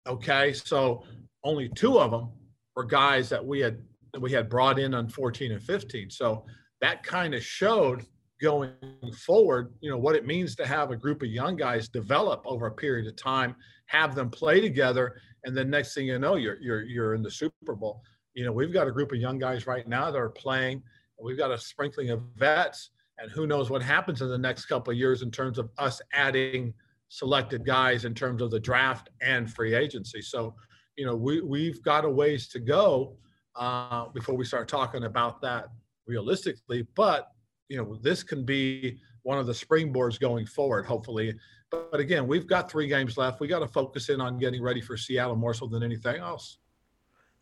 okay, 0.07 0.53
so 0.53 1.05
only 1.45 1.69
two 1.71 1.99
of 1.99 2.11
them 2.11 2.29
were 2.75 2.85
guys 2.85 3.29
that 3.31 3.45
we 3.45 3.61
had 3.61 3.79
that 4.13 4.21
we 4.21 4.33
had 4.33 4.49
brought 4.49 4.81
in 4.81 4.93
on 4.95 5.09
14 5.09 5.53
and 5.53 5.63
15. 5.63 6.11
So 6.11 6.45
that 6.81 7.05
kind 7.05 7.35
of 7.35 7.45
showed 7.45 8.05
going 8.41 8.73
forward, 9.17 9.73
you 9.81 9.91
know, 9.91 9.99
what 9.99 10.17
it 10.17 10.27
means 10.27 10.57
to 10.57 10.67
have 10.67 10.91
a 10.91 10.97
group 10.97 11.23
of 11.23 11.29
young 11.29 11.57
guys 11.57 11.89
develop 11.89 12.43
over 12.47 12.67
a 12.67 12.73
period 12.73 13.07
of 13.07 13.17
time, 13.17 13.55
have 13.87 14.15
them 14.15 14.31
play 14.31 14.61
together, 14.61 15.17
and 15.45 15.57
then 15.57 15.71
next 15.71 15.95
thing 15.95 16.07
you 16.07 16.19
know, 16.19 16.37
you're 16.37 16.61
you're 16.61 16.83
you're 16.83 17.15
in 17.15 17.23
the 17.23 17.31
Super 17.31 17.75
Bowl. 17.75 18.03
You 18.35 18.45
know, 18.45 18.53
we've 18.53 18.73
got 18.73 18.89
a 18.89 18.93
group 18.93 19.13
of 19.13 19.19
young 19.19 19.39
guys 19.39 19.67
right 19.67 19.87
now 19.87 20.11
that 20.11 20.19
are 20.19 20.31
playing. 20.31 20.83
We've 21.23 21.37
got 21.39 21.51
a 21.51 21.59
sprinkling 21.59 22.11
of 22.11 22.23
vets, 22.37 22.91
and 23.19 23.31
who 23.31 23.47
knows 23.47 23.71
what 23.71 23.83
happens 23.83 24.23
in 24.23 24.29
the 24.29 24.39
next 24.39 24.67
couple 24.67 24.91
of 24.93 24.99
years 24.99 25.23
in 25.23 25.31
terms 25.31 25.59
of 25.59 25.71
us 25.79 26.01
adding 26.13 26.73
selected 27.09 27.67
guys 27.67 28.05
in 28.05 28.15
terms 28.15 28.41
of 28.41 28.51
the 28.51 28.61
draft 28.61 29.11
and 29.21 29.53
free 29.53 29.75
agency. 29.75 30.23
So, 30.23 30.55
you 30.97 31.05
know, 31.05 31.17
we 31.17 31.41
we've 31.41 31.83
got 31.83 32.05
a 32.05 32.11
ways 32.11 32.49
to 32.49 32.61
go 32.61 33.17
uh, 33.57 34.07
before 34.15 34.37
we 34.37 34.45
start 34.45 34.69
talking 34.69 35.05
about 35.05 35.41
that 35.43 35.67
realistically. 36.07 36.87
But 36.95 37.29
you 37.71 37.77
know, 37.77 37.97
this 38.03 38.23
can 38.23 38.45
be 38.45 38.99
one 39.23 39.39
of 39.39 39.47
the 39.47 39.53
springboards 39.53 40.21
going 40.21 40.45
forward, 40.45 40.85
hopefully. 40.85 41.33
But, 41.71 41.91
but 41.93 42.01
again, 42.01 42.27
we've 42.27 42.47
got 42.47 42.71
three 42.71 42.89
games 42.89 43.17
left. 43.17 43.41
We 43.41 43.47
got 43.47 43.61
to 43.61 43.69
focus 43.69 44.09
in 44.11 44.21
on 44.21 44.39
getting 44.39 44.61
ready 44.61 44.81
for 44.81 44.97
Seattle 44.97 45.37
more 45.37 45.55
so 45.55 45.67
than 45.67 45.83
anything 45.83 46.17
else. 46.17 46.59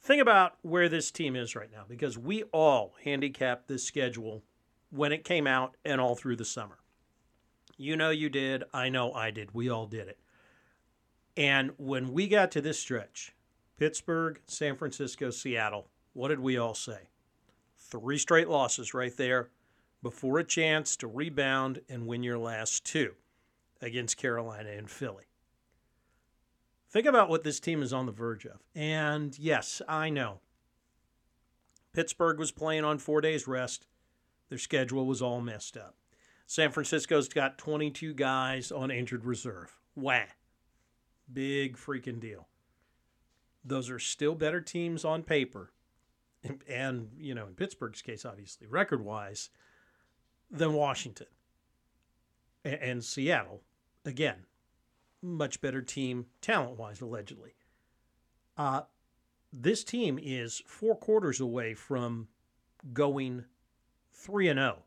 Think 0.02 0.20
about 0.23 0.52
where 0.62 0.88
this 0.88 1.11
team 1.11 1.35
is 1.35 1.56
right 1.56 1.73
now 1.73 1.85
because 1.88 2.16
we 2.16 2.44
all 2.44 2.94
handicapped 3.02 3.66
this 3.66 3.82
schedule 3.82 4.44
when 4.90 5.12
it 5.12 5.25
came 5.25 5.47
out 5.47 5.76
and 5.85 6.00
all 6.00 6.14
through 6.14 6.37
the 6.37 6.44
summer. 6.44 6.78
You 7.78 7.97
know 7.97 8.11
you 8.11 8.28
did. 8.28 8.64
I 8.73 8.90
know 8.90 9.12
I 9.12 9.30
did. 9.30 9.54
We 9.54 9.70
all 9.70 9.87
did 9.87 10.08
it. 10.08 10.18
And 11.37 11.73
when 11.78 12.12
we 12.12 12.28
got 12.28 12.50
to 12.52 12.61
this 12.61 12.78
stretch, 12.78 13.35
Pittsburgh, 13.78 14.40
San 14.47 14.76
Francisco, 14.76 15.30
Seattle, 15.30 15.88
what 16.12 16.28
did 16.28 16.40
we 16.40 16.58
all 16.58 16.75
say? 16.75 17.08
Three 17.76 18.18
straight 18.18 18.49
losses 18.49 18.92
right 18.92 19.16
there 19.16 19.49
before 20.02 20.38
a 20.38 20.45
chance 20.45 20.97
to 20.97 21.07
rebound 21.07 21.81
and 21.88 22.07
win 22.07 22.23
your 22.23 22.38
last 22.38 22.85
two 22.85 23.14
against 23.81 24.17
Carolina 24.17 24.71
and 24.71 24.90
Philly. 24.90 25.25
Think 26.90 27.07
about 27.07 27.28
what 27.28 27.45
this 27.45 27.61
team 27.61 27.83
is 27.83 27.93
on 27.93 28.07
the 28.07 28.12
verge 28.12 28.47
of. 28.47 28.61
And 28.75 29.38
yes, 29.38 29.83
I 29.88 30.09
know. 30.09 30.40
Pittsburgh 31.93 32.38
was 32.38 32.50
playing 32.50 32.85
on 32.85 32.99
four 32.99 33.21
days 33.21 33.47
rest. 33.47 33.87
Their 34.49 34.59
schedule 34.59 35.07
was 35.07 35.21
all 35.21 35.40
messed 35.40 35.76
up. 35.76 35.97
San 36.47 36.71
Francisco's 36.71 37.28
got 37.28 37.59
22 37.59 38.14
guys 38.14 38.73
on 38.73 38.90
injured 38.90 39.25
reserve. 39.26 39.76
Wah. 39.95 40.23
Big 41.31 41.76
freaking 41.76 42.21
deal. 42.21 42.49
Those 43.62 43.90
are 43.90 43.99
still 43.99 44.35
better 44.35 44.62
teams 44.62 45.05
on 45.05 45.23
paper. 45.23 45.73
And, 46.43 46.62
and 46.69 47.09
you 47.19 47.35
know, 47.35 47.49
in 47.49 47.55
Pittsburgh's 47.55 48.00
case, 48.00 48.25
obviously, 48.25 48.67
record 48.67 49.05
wise, 49.05 49.50
than 50.50 50.73
Washington 50.73 51.26
and, 52.64 52.75
and 52.75 53.05
Seattle. 53.05 53.62
Again, 54.05 54.47
much 55.23 55.61
better 55.61 55.83
team 55.83 56.26
talent 56.40 56.78
wise, 56.78 57.00
allegedly. 57.00 57.55
Uh, 58.57 58.83
this 59.52 59.85
team 59.85 60.19
is 60.23 60.62
four 60.67 60.95
quarters 60.97 61.40
away 61.40 61.75
from 61.75 62.28
going 62.93 63.45
3 64.12 64.49
and 64.49 64.59
0 64.59 64.83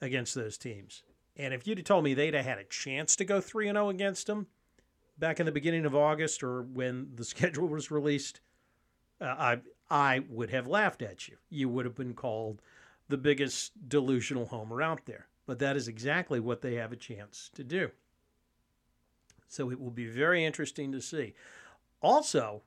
against 0.00 0.34
those 0.34 0.56
teams. 0.56 1.02
And 1.36 1.54
if 1.54 1.66
you'd 1.66 1.78
have 1.78 1.84
told 1.84 2.04
me 2.04 2.14
they'd 2.14 2.34
have 2.34 2.44
had 2.44 2.58
a 2.58 2.64
chance 2.64 3.16
to 3.16 3.24
go 3.24 3.40
3 3.40 3.68
and 3.68 3.76
0 3.76 3.88
against 3.88 4.26
them 4.26 4.46
back 5.18 5.38
in 5.38 5.46
the 5.46 5.52
beginning 5.52 5.84
of 5.84 5.94
August 5.94 6.42
or 6.42 6.62
when 6.62 7.12
the 7.14 7.24
schedule 7.24 7.68
was 7.68 7.90
released, 7.90 8.40
uh, 9.20 9.24
I 9.38 9.60
I 9.90 10.20
would 10.28 10.50
have 10.50 10.68
laughed 10.68 11.02
at 11.02 11.28
you. 11.28 11.36
You 11.48 11.68
would 11.68 11.84
have 11.84 11.96
been 11.96 12.14
called 12.14 12.62
the 13.10 13.18
biggest 13.18 13.88
delusional 13.88 14.46
homer 14.46 14.80
out 14.80 15.04
there. 15.06 15.26
But 15.46 15.58
that 15.58 15.76
is 15.76 15.88
exactly 15.88 16.40
what 16.40 16.62
they 16.62 16.74
have 16.76 16.92
a 16.92 16.96
chance 16.96 17.50
to 17.54 17.64
do. 17.64 17.90
So 19.48 19.70
it 19.70 19.80
will 19.80 19.90
be 19.90 20.06
very 20.06 20.44
interesting 20.44 20.92
to 20.92 21.00
see. 21.00 21.34
Also, 22.00 22.62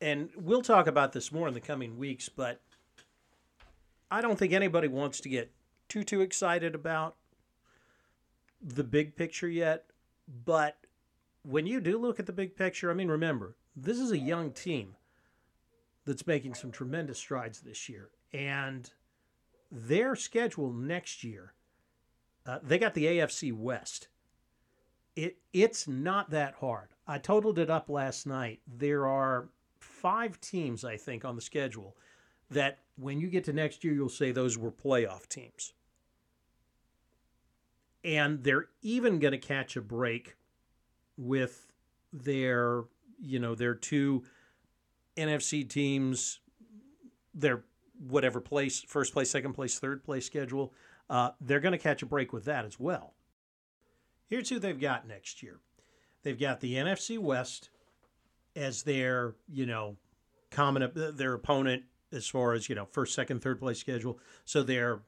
and 0.00 0.30
we'll 0.36 0.62
talk 0.62 0.86
about 0.86 1.12
this 1.12 1.32
more 1.32 1.48
in 1.48 1.54
the 1.54 1.60
coming 1.60 1.96
weeks, 1.96 2.28
but 2.28 2.60
I 4.10 4.20
don't 4.20 4.38
think 4.38 4.52
anybody 4.52 4.88
wants 4.88 5.20
to 5.20 5.28
get 5.28 5.52
too 5.88 6.04
too 6.04 6.20
excited 6.20 6.74
about 6.74 7.16
the 8.60 8.84
big 8.84 9.16
picture 9.16 9.48
yet, 9.48 9.86
but 10.44 10.76
when 11.42 11.66
you 11.66 11.80
do 11.80 11.98
look 11.98 12.18
at 12.18 12.26
the 12.26 12.32
big 12.32 12.56
picture, 12.56 12.90
I 12.90 12.94
mean 12.94 13.08
remember, 13.08 13.56
this 13.76 13.98
is 13.98 14.10
a 14.10 14.18
young 14.18 14.50
team 14.50 14.96
that's 16.04 16.26
making 16.26 16.54
some 16.54 16.72
tremendous 16.72 17.18
strides 17.18 17.60
this 17.60 17.88
year. 17.88 18.08
And 18.32 18.90
their 19.70 20.16
schedule 20.16 20.72
next 20.72 21.22
year, 21.24 21.52
uh, 22.46 22.58
they 22.62 22.78
got 22.78 22.94
the 22.94 23.04
AFC 23.04 23.52
West. 23.52 24.08
It 25.14 25.38
it's 25.52 25.86
not 25.86 26.30
that 26.30 26.54
hard. 26.60 26.88
I 27.06 27.18
totaled 27.18 27.58
it 27.58 27.70
up 27.70 27.88
last 27.88 28.26
night. 28.26 28.60
There 28.66 29.06
are 29.06 29.48
five 29.80 30.40
teams, 30.40 30.84
I 30.84 30.96
think, 30.96 31.24
on 31.24 31.34
the 31.34 31.42
schedule 31.42 31.96
that 32.50 32.78
when 32.96 33.20
you 33.20 33.28
get 33.28 33.44
to 33.44 33.52
next 33.52 33.84
year, 33.84 33.94
you'll 33.94 34.08
say 34.08 34.32
those 34.32 34.56
were 34.56 34.70
playoff 34.70 35.28
teams. 35.28 35.72
And 38.04 38.42
they're 38.42 38.68
even 38.82 39.18
going 39.18 39.32
to 39.32 39.38
catch 39.38 39.76
a 39.76 39.82
break 39.82 40.36
with 41.16 41.72
their, 42.12 42.84
you 43.20 43.38
know, 43.38 43.54
their 43.54 43.74
two 43.74 44.24
NFC 45.16 45.68
teams, 45.68 46.40
their 47.34 47.64
whatever 47.98 48.40
place, 48.40 48.82
first 48.82 49.12
place, 49.12 49.30
second 49.30 49.54
place, 49.54 49.78
third 49.78 50.04
place 50.04 50.26
schedule, 50.26 50.72
uh, 51.10 51.30
they're 51.40 51.60
going 51.60 51.72
to 51.72 51.78
catch 51.78 52.02
a 52.02 52.06
break 52.06 52.32
with 52.32 52.44
that 52.44 52.64
as 52.64 52.78
well. 52.78 53.14
Here's 54.26 54.48
who 54.48 54.58
they've 54.58 54.78
got 54.78 55.08
next 55.08 55.42
year. 55.42 55.58
They've 56.22 56.38
got 56.38 56.60
the 56.60 56.74
NFC 56.74 57.18
West 57.18 57.70
as 58.54 58.82
their, 58.82 59.34
you 59.50 59.66
know, 59.66 59.96
common 60.50 60.90
their 60.94 61.34
opponent 61.34 61.84
as 62.12 62.26
far 62.26 62.52
as 62.54 62.68
you 62.68 62.74
know 62.74 62.86
first, 62.86 63.14
second, 63.14 63.42
third 63.42 63.58
place 63.58 63.78
schedule. 63.78 64.18
So 64.44 64.62
they're 64.62 65.00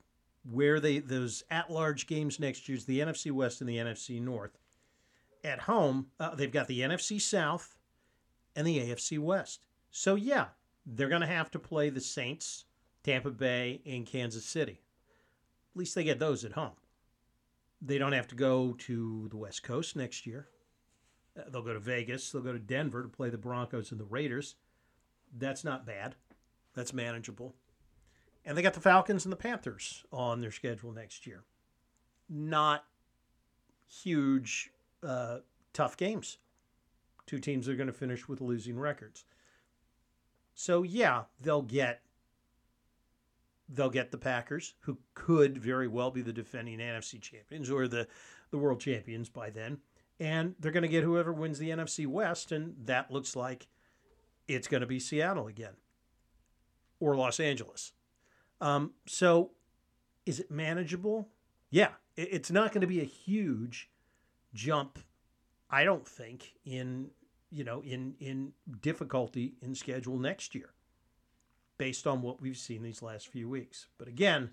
where 0.51 0.81
they 0.81 0.99
those 0.99 1.43
at 1.51 1.71
large 1.71 2.07
games 2.07 2.41
next 2.41 2.69
year 2.69 2.79
is 2.79 2.85
the 2.85 3.01
NFC 3.01 3.31
West 3.31 3.61
and 3.61 3.69
the 3.69 3.77
NFC 3.77 4.21
North. 4.21 4.59
At 5.43 5.61
home, 5.61 6.09
uh, 6.19 6.35
they've 6.35 6.53
got 6.53 6.69
the 6.69 6.81
NFC 6.81 7.21
South 7.21 7.77
and 8.55 8.67
the 8.67 8.79
AFC 8.79 9.19
West. 9.19 9.67
So 9.91 10.15
yeah, 10.15 10.47
they're 10.87 11.09
going 11.09 11.23
to 11.23 11.27
have 11.27 11.51
to 11.53 11.59
play 11.59 11.91
the 11.91 12.01
Saints, 12.01 12.67
Tampa 13.03 13.31
Bay, 13.31 13.81
and 13.87 14.07
Kansas 14.07 14.45
City. 14.45 14.81
At 15.73 15.79
least 15.79 15.95
they 15.95 16.05
get 16.05 16.19
those 16.19 16.45
at 16.45 16.53
home. 16.53 16.73
They 17.81 17.99
don't 17.99 18.13
have 18.13 18.29
to 18.29 18.35
go 18.35 18.75
to 18.81 19.29
the 19.31 19.37
West 19.37 19.63
Coast 19.63 19.97
next 19.97 20.27
year. 20.27 20.49
Uh, 21.39 21.49
they'll 21.51 21.63
go 21.63 21.73
to 21.73 21.81
Vegas. 21.81 22.31
They'll 22.31 22.43
go 22.43 22.53
to 22.53 22.59
Denver 22.59 23.03
to 23.03 23.09
play 23.09 23.31
the 23.31 23.39
Broncos 23.39 23.91
and 23.91 24.01
the 24.01 24.05
Raiders. 24.05 24.57
That's 25.37 25.65
not 25.65 25.87
bad. 25.87 26.17
That's 26.75 26.93
manageable. 26.93 27.55
And 28.45 28.57
they 28.57 28.63
got 28.63 28.75
the 28.75 28.81
Falcons 28.81 29.25
and 29.25 29.33
the 29.33 29.37
Panthers 29.37 30.05
on 30.13 30.41
their 30.41 30.51
schedule 30.51 30.93
next 30.93 31.27
year. 31.27 31.45
Not 32.29 32.85
huge, 33.87 34.71
uh, 35.03 35.39
tough 35.73 35.97
games. 35.97 36.39
Two 37.27 37.39
teams 37.39 37.69
are 37.69 37.77
going 37.77 37.87
to 37.87 37.93
finish 37.93 38.29
with 38.29 38.41
losing 38.41 38.79
records. 38.79 39.25
So 40.55 40.83
yeah, 40.83 41.25
they'll 41.41 41.63
get 41.63 42.03
they'll 43.73 43.91
get 43.91 44.11
the 44.11 44.19
Packers, 44.19 44.75
who 44.81 44.99
could 45.15 45.59
very 45.59 45.89
well 45.89 46.11
be 46.11 46.23
the 46.23 46.33
defending 46.33 46.79
NFC 46.79 47.21
champions 47.21 47.71
or 47.71 47.89
the, 47.89 48.07
the 48.51 48.59
world 48.59 48.81
champions 48.81 49.29
by 49.29 49.51
then. 49.51 49.79
And 50.19 50.55
they're 50.59 50.73
going 50.73 50.83
to 50.83 50.89
get 50.89 51.05
whoever 51.05 51.33
wins 51.33 51.59
the 51.59 51.71
NFC 51.71 52.07
West, 52.07 52.53
and 52.53 52.75
that 52.85 53.11
looks 53.11 53.35
like 53.35 53.69
it's 54.49 54.69
going 54.69 54.83
to 54.83 54.87
be 54.87 55.01
Seattle 55.01 55.47
again 55.47 55.75
or 56.99 57.17
Los 57.17 57.41
Angeles. 57.41 57.93
Um, 58.61 58.93
so 59.07 59.53
is 60.27 60.41
it 60.41 60.51
manageable? 60.51 61.29
Yeah, 61.71 61.93
it's 62.17 62.51
not 62.51 62.73
going 62.73 62.83
to 62.83 62.87
be 62.87 63.01
a 63.01 63.05
huge 63.05 63.89
jump, 64.53 64.99
I 65.71 65.85
don't 65.85 66.07
think, 66.07 66.53
in 66.67 67.11
you 67.51 67.65
know 67.65 67.83
in 67.83 68.15
in 68.21 68.53
difficulty 68.81 69.55
in 69.61 69.75
schedule 69.75 70.19
next 70.19 70.55
year 70.55 70.71
based 71.81 72.07
on 72.07 72.21
what 72.21 72.43
we've 72.43 72.59
seen 72.59 72.83
these 72.83 73.01
last 73.01 73.29
few 73.29 73.49
weeks. 73.49 73.87
But 73.97 74.07
again, 74.07 74.51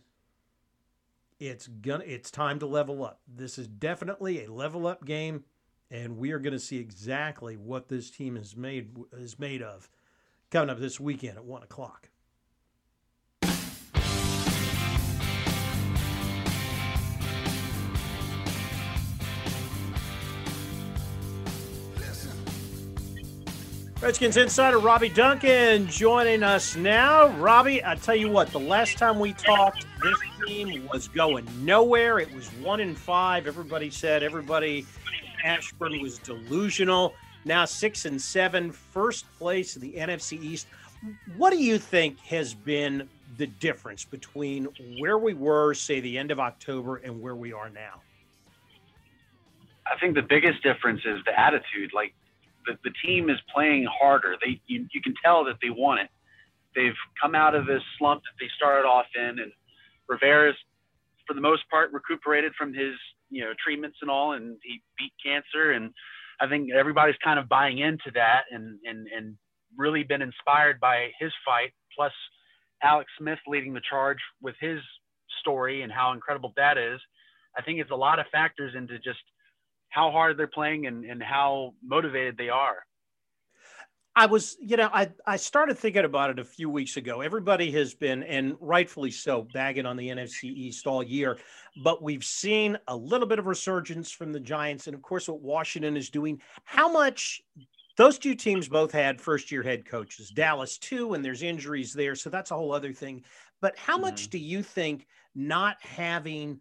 it's 1.42 1.68
gonna 1.68 2.06
it's 2.08 2.32
time 2.32 2.58
to 2.60 2.66
level 2.66 3.04
up. 3.04 3.20
This 3.28 3.58
is 3.58 3.68
definitely 3.68 4.46
a 4.46 4.52
level 4.52 4.88
up 4.88 5.04
game, 5.04 5.44
and 5.92 6.18
we 6.18 6.32
are 6.32 6.40
going 6.40 6.54
to 6.54 6.60
see 6.60 6.78
exactly 6.78 7.58
what 7.58 7.90
this 7.90 8.10
team 8.10 8.38
is 8.38 8.56
made 8.56 8.96
is 9.12 9.38
made 9.38 9.62
of 9.62 9.90
coming 10.52 10.70
up 10.70 10.80
this 10.80 11.02
weekend 11.02 11.38
at 11.38 11.44
one 11.44 11.64
o'clock. 11.64 12.12
Redskins 24.08 24.38
insider 24.38 24.80
Robbie 24.80 25.10
Duncan 25.10 25.86
joining 25.88 26.42
us 26.42 26.78
now. 26.78 27.28
Robbie, 27.40 27.84
I 27.84 27.96
tell 27.96 28.16
you 28.16 28.30
what, 28.30 28.48
the 28.54 28.60
last 28.60 28.98
time 28.98 29.20
we 29.20 29.34
talked, 29.34 29.86
this 30.02 30.18
team 30.48 30.88
was 30.88 31.10
going 31.10 31.46
nowhere. 31.66 32.18
It 32.18 32.34
was 32.34 32.48
one 32.54 32.80
in 32.80 32.96
five. 32.96 33.48
Everybody 33.48 33.90
said 33.90 34.24
everybody 34.24 34.86
Ashburn 35.44 36.02
was 36.02 36.20
delusional. 36.20 37.16
Now 37.44 37.66
six 37.66 38.06
and 38.06 38.22
seven, 38.22 38.72
first 38.72 39.26
place 39.38 39.76
in 39.76 39.82
the 39.82 39.96
NFC 39.96 40.42
East. 40.42 40.68
What 41.36 41.50
do 41.50 41.62
you 41.62 41.78
think 41.78 42.18
has 42.22 42.54
been 42.54 43.10
the 43.36 43.48
difference 43.48 44.06
between 44.06 44.70
where 45.00 45.18
we 45.18 45.34
were, 45.34 45.74
say, 45.74 46.00
the 46.00 46.18
end 46.18 46.32
of 46.32 46.40
October, 46.40 46.96
and 46.96 47.22
where 47.22 47.36
we 47.36 47.52
are 47.52 47.70
now? 47.70 48.02
I 49.86 50.00
think 50.00 50.16
the 50.16 50.22
biggest 50.22 50.64
difference 50.64 51.02
is 51.04 51.20
the 51.26 51.38
attitude. 51.38 51.92
Like 51.94 52.14
the, 52.68 52.78
the 52.84 52.94
team 53.06 53.30
is 53.30 53.38
playing 53.54 53.88
harder. 53.90 54.36
They 54.44 54.62
you, 54.68 54.86
you 54.94 55.02
can 55.02 55.14
tell 55.24 55.44
that 55.46 55.56
they 55.62 55.70
want 55.70 56.02
it. 56.02 56.10
They've 56.76 57.00
come 57.22 57.34
out 57.34 57.56
of 57.56 57.66
this 57.66 57.82
slump 57.98 58.22
that 58.22 58.38
they 58.40 58.50
started 58.56 58.88
off 58.88 59.08
in, 59.16 59.40
and 59.40 59.52
Rivera's, 60.08 60.56
for 61.26 61.34
the 61.34 61.42
most 61.42 61.64
part, 61.72 61.92
recuperated 61.92 62.54
from 62.58 62.74
his 62.74 62.94
you 63.30 63.44
know 63.44 63.54
treatments 63.64 63.98
and 64.02 64.12
all, 64.12 64.34
and 64.34 64.58
he 64.64 64.82
beat 64.98 65.14
cancer. 65.24 65.72
And 65.72 65.92
I 66.40 66.48
think 66.48 66.70
everybody's 66.78 67.18
kind 67.24 67.40
of 67.40 67.50
buying 67.50 67.80
into 67.80 68.12
that, 68.14 68.44
and 68.52 68.80
and 68.86 69.08
and 69.16 69.36
really 69.78 70.04
been 70.04 70.22
inspired 70.22 70.80
by 70.80 71.10
his 71.20 71.32
fight. 71.46 71.74
Plus, 71.96 72.14
Alex 72.84 73.10
Smith 73.18 73.40
leading 73.48 73.74
the 73.74 73.82
charge 73.90 74.20
with 74.42 74.56
his 74.60 74.80
story 75.42 75.82
and 75.82 75.92
how 75.92 76.14
incredible 76.14 76.54
that 76.58 76.78
is. 76.78 77.00
I 77.58 77.62
think 77.62 77.80
it's 77.80 77.92
a 77.92 77.96
lot 77.96 78.20
of 78.20 78.28
factors 78.32 78.76
into 78.76 78.98
just 79.00 79.20
how 79.98 80.12
hard 80.12 80.38
they're 80.38 80.46
playing 80.46 80.86
and, 80.86 81.04
and 81.04 81.24
how 81.24 81.74
motivated 81.84 82.38
they 82.38 82.50
are. 82.50 82.86
I 84.16 84.28
was, 84.28 84.56
you 84.60 84.78
know, 84.78 84.90
I, 84.94 85.10
I 85.26 85.38
started 85.38 85.76
thinking 85.78 86.06
about 86.06 86.30
it 86.30 86.38
a 86.38 86.44
few 86.44 86.70
weeks 86.70 86.98
ago. 86.98 87.22
Everybody 87.22 87.72
has 87.72 87.96
been, 87.96 88.22
and 88.22 88.56
rightfully 88.60 89.10
so, 89.10 89.48
bagging 89.54 89.88
on 89.88 89.98
the 89.98 90.10
NFC 90.10 90.46
East 90.46 90.86
all 90.86 91.02
year. 91.02 91.40
But 91.84 92.04
we've 92.04 92.24
seen 92.24 92.78
a 92.88 92.96
little 92.96 93.28
bit 93.28 93.40
of 93.40 93.48
resurgence 93.48 94.12
from 94.12 94.32
the 94.32 94.40
Giants 94.40 94.86
and, 94.86 94.94
of 94.94 95.02
course, 95.02 95.28
what 95.28 95.42
Washington 95.42 95.98
is 95.98 96.12
doing. 96.12 96.40
How 96.64 96.92
much 96.92 97.42
those 97.96 98.20
two 98.20 98.36
teams 98.36 98.70
both 98.70 98.92
had 98.92 99.20
first 99.20 99.52
year 99.52 99.64
head 99.64 99.84
coaches, 99.84 100.30
Dallas 100.30 100.78
too, 100.78 101.16
and 101.16 101.26
there's 101.26 101.42
injuries 101.42 101.92
there. 101.92 102.14
So 102.14 102.30
that's 102.30 102.52
a 102.52 102.56
whole 102.56 102.72
other 102.72 102.94
thing. 102.94 103.24
But 103.62 103.76
how 103.80 103.98
much 103.98 104.24
mm-hmm. 104.24 104.32
do 104.32 104.38
you 104.38 104.62
think 104.62 105.08
not 105.34 105.78
having 105.82 106.60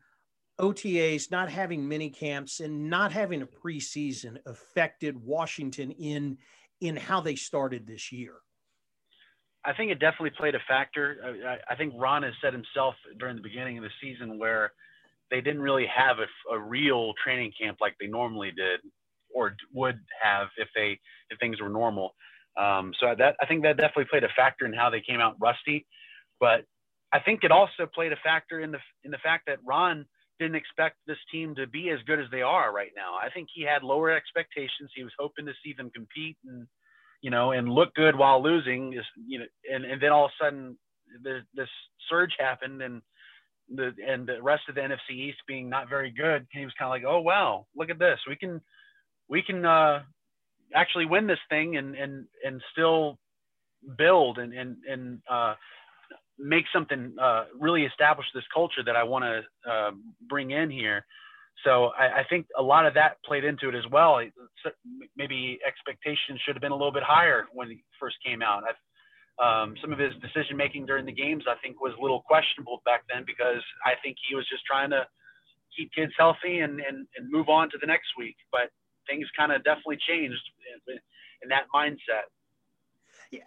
OTAs, 0.60 1.30
not 1.30 1.50
having 1.50 1.86
mini 1.86 2.10
camps, 2.10 2.60
and 2.60 2.88
not 2.88 3.12
having 3.12 3.42
a 3.42 3.46
preseason 3.46 4.38
affected 4.46 5.16
Washington 5.16 5.90
in 5.90 6.38
in 6.80 6.96
how 6.96 7.20
they 7.20 7.34
started 7.34 7.86
this 7.86 8.12
year? 8.12 8.34
I 9.64 9.72
think 9.72 9.90
it 9.90 9.98
definitely 9.98 10.30
played 10.30 10.54
a 10.54 10.60
factor. 10.68 11.38
I, 11.46 11.72
I 11.72 11.76
think 11.76 11.94
Ron 11.96 12.22
has 12.22 12.34
said 12.40 12.52
himself 12.52 12.94
during 13.18 13.34
the 13.34 13.42
beginning 13.42 13.78
of 13.78 13.84
the 13.84 13.90
season 14.00 14.38
where 14.38 14.72
they 15.30 15.40
didn't 15.40 15.60
really 15.60 15.86
have 15.86 16.18
a, 16.18 16.54
a 16.54 16.58
real 16.58 17.12
training 17.22 17.52
camp 17.60 17.78
like 17.80 17.96
they 18.00 18.06
normally 18.06 18.52
did 18.52 18.80
or 19.34 19.56
would 19.74 19.98
have 20.22 20.48
if 20.56 20.68
they 20.74 21.00
if 21.30 21.38
things 21.40 21.60
were 21.60 21.68
normal. 21.68 22.14
Um, 22.56 22.92
so 23.00 23.14
that 23.18 23.36
I 23.40 23.46
think 23.46 23.62
that 23.62 23.76
definitely 23.76 24.06
played 24.06 24.24
a 24.24 24.28
factor 24.36 24.64
in 24.66 24.72
how 24.72 24.88
they 24.88 25.00
came 25.00 25.20
out 25.20 25.36
rusty. 25.40 25.86
But 26.38 26.64
I 27.12 27.20
think 27.20 27.44
it 27.44 27.50
also 27.50 27.86
played 27.92 28.12
a 28.12 28.16
factor 28.22 28.60
in 28.60 28.70
the 28.70 28.78
in 29.04 29.10
the 29.10 29.18
fact 29.18 29.44
that 29.46 29.58
Ron 29.64 30.06
didn't 30.38 30.56
expect 30.56 30.96
this 31.06 31.18
team 31.32 31.54
to 31.54 31.66
be 31.66 31.90
as 31.90 32.00
good 32.06 32.20
as 32.20 32.26
they 32.30 32.42
are 32.42 32.72
right 32.72 32.92
now. 32.96 33.14
I 33.14 33.30
think 33.30 33.48
he 33.52 33.62
had 33.62 33.82
lower 33.82 34.10
expectations. 34.10 34.90
He 34.94 35.04
was 35.04 35.12
hoping 35.18 35.46
to 35.46 35.52
see 35.64 35.72
them 35.72 35.90
compete 35.90 36.36
and 36.46 36.66
you 37.22 37.30
know 37.30 37.52
and 37.52 37.68
look 37.68 37.94
good 37.94 38.16
while 38.16 38.42
losing. 38.42 38.92
Is 38.92 39.04
you 39.26 39.40
know, 39.40 39.46
and 39.72 39.84
and 39.84 40.00
then 40.00 40.12
all 40.12 40.26
of 40.26 40.32
a 40.40 40.44
sudden 40.44 40.78
the, 41.22 41.40
this 41.54 41.68
surge 42.08 42.32
happened 42.38 42.82
and 42.82 43.02
the 43.74 43.92
and 44.06 44.26
the 44.26 44.42
rest 44.42 44.62
of 44.68 44.74
the 44.74 44.80
NFC 44.80 45.16
East 45.16 45.38
being 45.46 45.68
not 45.68 45.88
very 45.88 46.10
good. 46.10 46.46
He 46.52 46.64
was 46.64 46.74
kind 46.78 46.88
of 46.88 46.90
like, 46.90 47.10
oh 47.10 47.20
wow, 47.20 47.66
look 47.74 47.90
at 47.90 47.98
this. 47.98 48.18
We 48.28 48.36
can 48.36 48.60
we 49.28 49.42
can 49.42 49.64
uh, 49.64 50.02
actually 50.74 51.06
win 51.06 51.26
this 51.26 51.38
thing 51.48 51.76
and 51.76 51.94
and 51.94 52.26
and 52.44 52.62
still 52.72 53.18
build 53.98 54.38
and 54.38 54.52
and 54.52 54.76
and 54.88 55.20
uh, 55.30 55.54
make 56.38 56.64
something 56.72 57.14
uh, 57.20 57.44
really 57.58 57.84
establish 57.84 58.26
this 58.34 58.44
culture 58.52 58.82
that 58.84 58.96
I 58.96 59.04
want 59.04 59.24
to 59.24 59.70
uh, 59.70 59.90
bring 60.28 60.50
in 60.50 60.70
here. 60.70 61.04
So 61.64 61.90
I, 61.98 62.20
I, 62.20 62.24
think 62.28 62.46
a 62.58 62.62
lot 62.62 62.84
of 62.86 62.94
that 62.94 63.16
played 63.24 63.44
into 63.44 63.68
it 63.68 63.74
as 63.74 63.84
well. 63.90 64.20
Maybe 65.16 65.58
expectations 65.66 66.40
should 66.44 66.54
have 66.54 66.60
been 66.60 66.72
a 66.72 66.76
little 66.76 66.92
bit 66.92 67.02
higher 67.02 67.46
when 67.52 67.70
he 67.70 67.82
first 67.98 68.16
came 68.24 68.42
out. 68.42 68.64
Um, 69.38 69.74
some 69.80 69.92
of 69.92 69.98
his 69.98 70.12
decision 70.20 70.56
making 70.56 70.86
during 70.86 71.06
the 71.06 71.12
games, 71.12 71.44
I 71.48 71.56
think, 71.62 71.80
was 71.80 71.94
a 71.98 72.02
little 72.02 72.22
questionable 72.22 72.82
back 72.84 73.04
then 73.12 73.24
because 73.26 73.62
I 73.84 73.94
think 74.02 74.16
he 74.28 74.34
was 74.34 74.46
just 74.48 74.64
trying 74.64 74.90
to 74.90 75.06
keep 75.76 75.92
kids 75.92 76.12
healthy 76.18 76.60
and, 76.60 76.80
and, 76.80 77.06
and 77.16 77.30
move 77.30 77.48
on 77.48 77.70
to 77.70 77.78
the 77.80 77.86
next 77.86 78.08
week. 78.18 78.36
But 78.52 78.68
things 79.08 79.26
kind 79.36 79.52
of 79.52 79.64
definitely 79.64 79.98
changed 80.08 80.40
in, 80.88 80.96
in 81.42 81.48
that 81.48 81.64
mindset. 81.74 82.28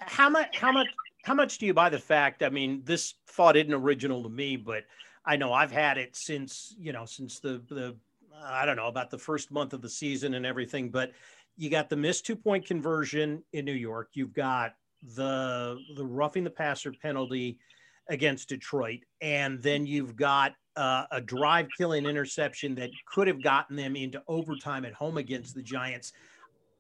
How 0.01 0.29
much? 0.29 0.57
How 0.57 0.71
much? 0.71 0.87
How 1.23 1.33
much 1.33 1.57
do 1.57 1.65
you 1.65 1.73
buy 1.73 1.89
the 1.89 1.99
fact? 1.99 2.43
I 2.43 2.49
mean, 2.49 2.81
this 2.85 3.15
thought 3.27 3.57
isn't 3.57 3.73
original 3.73 4.23
to 4.23 4.29
me, 4.29 4.55
but 4.55 4.83
I 5.25 5.35
know 5.35 5.53
I've 5.53 5.71
had 5.71 5.97
it 5.97 6.15
since 6.15 6.75
you 6.79 6.93
know 6.93 7.05
since 7.05 7.39
the 7.39 7.61
the 7.69 7.95
I 8.41 8.65
don't 8.65 8.77
know 8.77 8.87
about 8.87 9.09
the 9.09 9.17
first 9.17 9.51
month 9.51 9.73
of 9.73 9.81
the 9.81 9.89
season 9.89 10.33
and 10.33 10.45
everything. 10.45 10.89
But 10.89 11.11
you 11.57 11.69
got 11.69 11.89
the 11.89 11.97
missed 11.97 12.25
two 12.25 12.35
point 12.35 12.65
conversion 12.65 13.43
in 13.53 13.65
New 13.65 13.73
York. 13.73 14.09
You've 14.13 14.33
got 14.33 14.73
the 15.15 15.77
the 15.95 16.05
roughing 16.05 16.43
the 16.43 16.49
passer 16.49 16.93
penalty 17.01 17.57
against 18.09 18.49
Detroit, 18.49 19.01
and 19.21 19.61
then 19.61 19.85
you've 19.85 20.15
got 20.15 20.53
uh, 20.75 21.05
a 21.11 21.21
drive 21.21 21.67
killing 21.77 22.05
interception 22.05 22.73
that 22.75 22.89
could 23.05 23.27
have 23.27 23.43
gotten 23.43 23.75
them 23.75 23.95
into 23.95 24.23
overtime 24.27 24.85
at 24.85 24.93
home 24.93 25.17
against 25.17 25.53
the 25.53 25.61
Giants. 25.61 26.13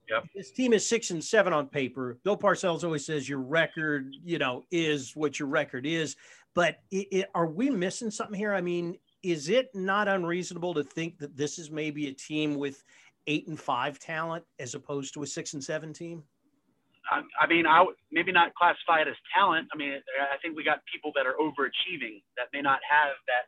Yep. 0.09 0.25
This 0.35 0.51
team 0.51 0.73
is 0.73 0.87
six 0.87 1.11
and 1.11 1.23
seven 1.23 1.53
on 1.53 1.67
paper. 1.67 2.17
Bill 2.23 2.37
Parcells 2.37 2.83
always 2.83 3.05
says 3.05 3.29
your 3.29 3.39
record, 3.39 4.15
you 4.23 4.39
know, 4.39 4.63
is 4.71 5.15
what 5.15 5.39
your 5.39 5.47
record 5.47 5.85
is. 5.85 6.15
But 6.55 6.77
it, 6.91 7.07
it, 7.11 7.29
are 7.35 7.47
we 7.47 7.69
missing 7.69 8.09
something 8.09 8.37
here? 8.37 8.53
I 8.53 8.61
mean, 8.61 8.97
is 9.21 9.49
it 9.49 9.69
not 9.73 10.07
unreasonable 10.07 10.73
to 10.75 10.83
think 10.83 11.19
that 11.19 11.37
this 11.37 11.59
is 11.59 11.69
maybe 11.69 12.07
a 12.07 12.13
team 12.13 12.55
with 12.55 12.83
eight 13.27 13.47
and 13.47 13.59
five 13.59 13.99
talent 13.99 14.43
as 14.57 14.73
opposed 14.73 15.13
to 15.13 15.23
a 15.23 15.27
six 15.27 15.53
and 15.53 15.63
seven 15.63 15.93
team? 15.93 16.23
I, 17.11 17.21
I 17.39 17.47
mean, 17.47 17.65
I 17.65 17.81
would 17.81 17.95
maybe 18.11 18.31
not 18.31 18.53
classify 18.55 19.01
it 19.01 19.07
as 19.07 19.15
talent. 19.35 19.67
I 19.73 19.77
mean, 19.77 19.93
I 19.93 20.37
think 20.41 20.55
we 20.55 20.63
got 20.63 20.79
people 20.91 21.11
that 21.15 21.25
are 21.25 21.35
overachieving 21.39 22.21
that 22.37 22.47
may 22.53 22.61
not 22.61 22.79
have 22.89 23.13
that 23.27 23.45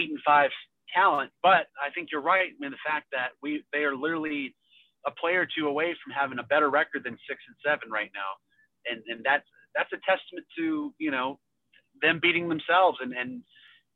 eight 0.00 0.10
and 0.10 0.20
five 0.24 0.50
talent. 0.94 1.30
But 1.42 1.68
I 1.80 1.90
think 1.94 2.08
you're 2.12 2.22
right 2.22 2.50
in 2.60 2.70
the 2.70 2.76
fact 2.86 3.06
that 3.12 3.30
we 3.42 3.64
they 3.72 3.84
are 3.84 3.96
literally 3.96 4.54
a 5.06 5.10
play 5.10 5.34
or 5.34 5.46
two 5.46 5.68
away 5.68 5.94
from 6.02 6.12
having 6.12 6.38
a 6.38 6.42
better 6.44 6.70
record 6.70 7.04
than 7.04 7.16
six 7.28 7.40
and 7.46 7.56
seven 7.64 7.90
right 7.90 8.10
now, 8.14 8.32
and 8.90 9.02
and 9.08 9.24
that's 9.24 9.46
that's 9.74 9.92
a 9.92 10.00
testament 10.08 10.46
to 10.58 10.94
you 10.98 11.10
know 11.10 11.38
them 12.02 12.18
beating 12.20 12.48
themselves 12.48 12.98
and 13.00 13.12
and 13.12 13.42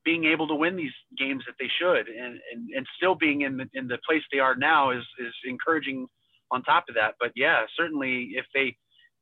being 0.04 0.24
able 0.24 0.48
to 0.48 0.54
win 0.54 0.76
these 0.76 0.94
games 1.18 1.44
that 1.46 1.54
they 1.58 1.70
should, 1.78 2.08
and 2.08 2.38
and, 2.52 2.68
and 2.74 2.86
still 2.96 3.14
being 3.14 3.42
in 3.42 3.56
the 3.56 3.66
in 3.74 3.88
the 3.88 3.98
place 4.06 4.22
they 4.32 4.38
are 4.38 4.56
now 4.56 4.90
is 4.90 5.04
is 5.18 5.34
encouraging. 5.44 6.06
On 6.50 6.62
top 6.62 6.84
of 6.88 6.94
that, 6.94 7.12
but 7.20 7.30
yeah, 7.36 7.66
certainly 7.76 8.30
if 8.32 8.46
they 8.54 8.74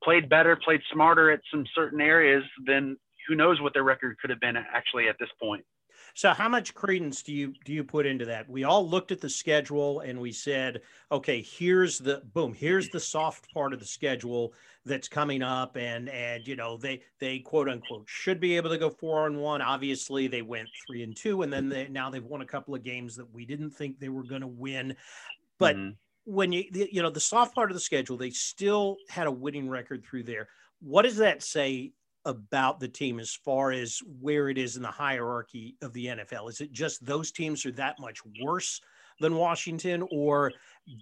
played 0.05 0.29
better, 0.29 0.55
played 0.55 0.81
smarter 0.93 1.33
at 1.33 1.41
some 1.51 1.65
certain 1.75 2.01
areas, 2.01 2.45
then 2.65 2.97
who 3.27 3.35
knows 3.35 3.61
what 3.61 3.75
their 3.75 3.83
record 3.83 4.17
could 4.21 4.31
have 4.31 4.39
been 4.39 4.57
actually 4.57 5.09
at 5.09 5.17
this 5.19 5.29
point. 5.43 5.65
So 6.17 6.33
how 6.33 6.49
much 6.49 6.73
credence 6.73 7.23
do 7.23 7.31
you 7.31 7.53
do 7.67 7.75
you 7.75 7.85
put 7.85 8.07
into 8.07 8.25
that? 8.25 8.49
We 8.49 8.65
all 8.65 8.89
looked 8.89 9.13
at 9.13 9.21
the 9.21 9.29
schedule 9.29 10.01
and 10.01 10.19
we 10.19 10.33
said, 10.33 10.81
okay, 11.13 11.43
here's 11.43 11.99
the 11.99 12.23
boom, 12.33 12.55
here's 12.55 12.89
the 12.89 12.99
soft 12.99 13.53
part 13.53 13.75
of 13.75 13.81
the 13.81 13.85
schedule 13.85 14.55
that's 14.87 15.09
coming 15.09 15.43
up 15.43 15.77
and 15.77 16.09
and 16.09 16.49
you 16.49 16.57
know, 16.57 16.79
they 16.79 17.03
they 17.21 17.41
quote 17.41 17.69
unquote 17.69 18.05
should 18.07 18.41
be 18.41 18.57
able 18.57 18.71
to 18.71 18.79
go 18.79 18.89
4 18.89 19.27
and 19.27 19.39
1. 19.39 19.61
Obviously, 19.61 20.27
they 20.27 20.41
went 20.41 20.71
3 20.87 21.03
and 21.03 21.15
2 21.15 21.43
and 21.43 21.53
then 21.53 21.69
they 21.69 21.87
now 21.89 22.09
they've 22.09 22.25
won 22.25 22.41
a 22.41 22.47
couple 22.47 22.75
of 22.75 22.83
games 22.83 23.15
that 23.17 23.31
we 23.35 23.45
didn't 23.45 23.73
think 23.73 24.01
they 24.01 24.09
were 24.09 24.25
going 24.25 24.41
to 24.41 24.47
win. 24.47 24.97
But 25.59 25.77
mm-hmm. 25.77 25.91
when 26.25 26.51
you 26.51 26.65
you 26.73 27.03
know, 27.03 27.11
the 27.11 27.21
soft 27.21 27.55
part 27.55 27.71
of 27.71 27.75
the 27.75 27.81
schedule, 27.81 28.17
they 28.17 28.31
still 28.31 28.97
had 29.11 29.27
a 29.27 29.31
winning 29.31 29.69
record 29.69 30.03
through 30.03 30.23
there. 30.23 30.49
What 30.81 31.03
does 31.03 31.19
that 31.19 31.43
say 31.43 31.93
about 32.27 32.81
the 32.81 32.89
team 32.89 33.19
as 33.19 33.33
far 33.33 33.71
as 33.71 34.01
where 34.21 34.51
it 34.51 34.59
is 34.59 34.77
in 34.77 34.83
the 34.83 34.89
hierarchy 34.89 35.77
of 35.81 35.93
the 35.95 36.07
NFL? 36.07 36.51
Is 36.51 36.61
it 36.61 36.73
just 36.73 37.03
those 37.07 37.33
teams 37.33 37.65
are 37.65 37.73
that 37.73 37.97
much 37.99 38.19
worse 38.43 38.81
than 39.21 39.37
Washington, 39.37 40.07
or 40.11 40.53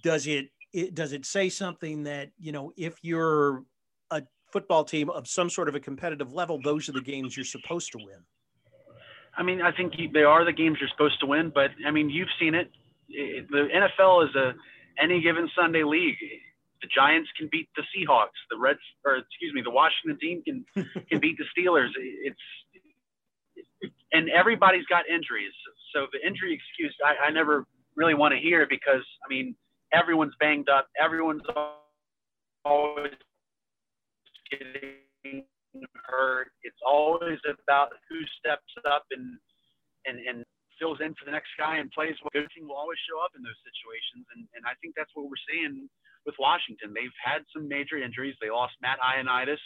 does 0.03 0.29
it, 0.29 0.51
it 0.73 0.95
does 0.95 1.13
it 1.13 1.25
say 1.25 1.49
something 1.49 2.05
that 2.05 2.31
you 2.39 2.53
know 2.53 2.73
if 2.77 2.99
you're 3.03 3.65
a 4.11 4.23
football 4.53 4.85
team 4.85 5.11
of 5.11 5.27
some 5.27 5.51
sort 5.51 5.69
of 5.69 5.75
a 5.75 5.81
competitive 5.81 6.33
level, 6.33 6.61
those 6.63 6.89
are 6.89 6.93
the 6.93 7.01
games 7.01 7.37
you're 7.37 7.45
supposed 7.45 7.91
to 7.93 7.99
win? 7.99 8.23
I 9.37 9.43
mean, 9.43 9.63
I 9.63 9.73
think 9.73 9.95
they 10.13 10.23
are 10.23 10.45
the 10.45 10.53
games 10.53 10.77
you're 10.79 10.91
supposed 10.91 11.19
to 11.21 11.27
win, 11.27 11.51
but 11.53 11.71
I 11.85 11.91
mean, 11.91 12.09
you've 12.09 12.29
seen 12.39 12.55
it. 12.55 12.71
it 13.09 13.51
the 13.51 13.69
NFL 13.75 14.29
is 14.29 14.37
a 14.37 14.55
any 15.03 15.21
given 15.21 15.51
Sunday 15.57 15.83
league 15.83 16.17
the 16.85 16.93
Giants 16.95 17.31
can 17.39 17.49
beat 17.51 17.69
the 17.77 17.83
Seahawks, 17.97 18.37
the 18.51 18.59
Reds, 18.61 18.85
or 19.07 19.17
excuse 19.17 19.55
me, 19.55 19.63
the 19.65 19.73
Washington 19.73 20.21
team 20.21 20.43
can 20.45 20.65
can 21.09 21.19
beat 21.19 21.39
the 21.41 21.49
Steelers. 21.57 21.89
It's 21.97 22.37
and 24.13 24.29
everybody's 24.29 24.85
got 24.87 25.09
injuries. 25.09 25.53
So 25.95 26.07
the 26.13 26.21
injury 26.27 26.53
excuse, 26.53 26.95
I, 27.01 27.29
I 27.29 27.31
never 27.31 27.65
really 27.97 28.15
want 28.15 28.35
to 28.35 28.39
hear 28.39 28.67
because 28.69 29.03
I 29.25 29.33
mean 29.33 29.57
everyone's 29.95 30.35
banged 30.39 30.69
up, 30.69 30.89
everyone's 31.01 31.43
always 32.65 33.17
getting 34.51 35.45
hurt. 36.05 36.53
It's 36.63 36.85
always 36.87 37.41
about 37.49 37.97
who 38.11 38.21
steps 38.39 38.69
up 38.85 39.05
and 39.11 39.41
and 40.05 40.21
and 40.21 40.45
fills 40.79 40.99
in 41.01 41.15
for 41.15 41.25
the 41.25 41.33
next 41.33 41.57
guy 41.57 41.79
and 41.79 41.89
plays 41.93 42.17
well. 42.21 42.35
Good 42.35 42.51
team 42.53 42.69
will 42.69 42.77
always 42.77 42.99
show 43.09 43.25
up 43.25 43.33
in 43.33 43.41
those 43.41 43.57
situations, 43.65 44.29
and 44.37 44.45
and 44.53 44.69
I 44.69 44.77
think 44.85 44.93
that's 44.93 45.11
what 45.17 45.33
we're 45.33 45.47
seeing 45.49 45.89
with 46.27 46.35
Washington. 46.39 46.93
They've 46.95 47.19
had 47.23 47.43
some 47.55 47.69
major 47.69 47.99
injuries. 47.99 48.35
They 48.41 48.51
lost 48.51 48.75
Matt 48.83 48.99
Ioannidis, 49.01 49.61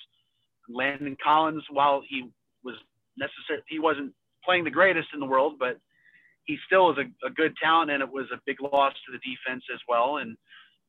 Landon 0.69 1.17
Collins. 1.23 1.65
While 1.71 2.03
he 2.07 2.29
was 2.65 2.77
necessary, 3.17 3.63
he 3.69 3.79
wasn't 3.79 4.13
playing 4.45 4.65
the 4.65 4.71
greatest 4.71 5.09
in 5.15 5.21
the 5.21 5.27
world, 5.27 5.55
but 5.59 5.79
he 6.45 6.57
still 6.67 6.91
is 6.91 6.99
a, 6.99 7.27
a 7.27 7.31
good 7.31 7.55
talent, 7.63 7.91
and 7.91 8.03
it 8.03 8.11
was 8.11 8.27
a 8.33 8.41
big 8.47 8.57
loss 8.61 8.95
to 9.07 9.13
the 9.13 9.19
defense 9.19 9.63
as 9.73 9.81
well. 9.89 10.17
And 10.17 10.37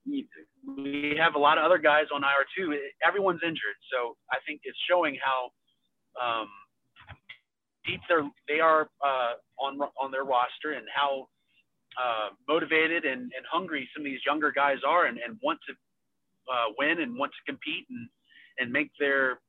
we 0.05 1.15
have 1.19 1.35
a 1.35 1.39
lot 1.39 1.57
of 1.57 1.65
other 1.65 1.77
guys 1.77 2.05
on 2.13 2.23
IR 2.23 2.45
too. 2.57 2.77
Everyone's 3.05 3.41
injured, 3.43 3.77
so 3.91 4.15
I 4.31 4.37
think 4.47 4.61
it's 4.63 4.77
showing 4.89 5.17
how 5.23 5.51
um, 6.19 6.47
deep 7.85 7.99
they're, 8.07 8.27
they 8.47 8.59
are 8.59 8.89
uh, 9.05 9.33
on 9.59 9.79
on 10.01 10.11
their 10.11 10.23
roster 10.23 10.73
and 10.73 10.85
how 10.93 11.27
uh, 11.97 12.29
motivated 12.47 13.05
and, 13.05 13.21
and 13.33 13.43
hungry 13.51 13.89
some 13.95 14.01
of 14.01 14.05
these 14.05 14.21
younger 14.25 14.51
guys 14.51 14.77
are 14.87 15.05
and, 15.05 15.17
and 15.17 15.37
want 15.41 15.59
to 15.67 15.73
uh, 16.51 16.73
win 16.77 17.01
and 17.01 17.17
want 17.17 17.31
to 17.31 17.51
compete 17.51 17.85
and 17.89 18.09
and 18.59 18.71
make 18.71 18.91
their 18.99 19.39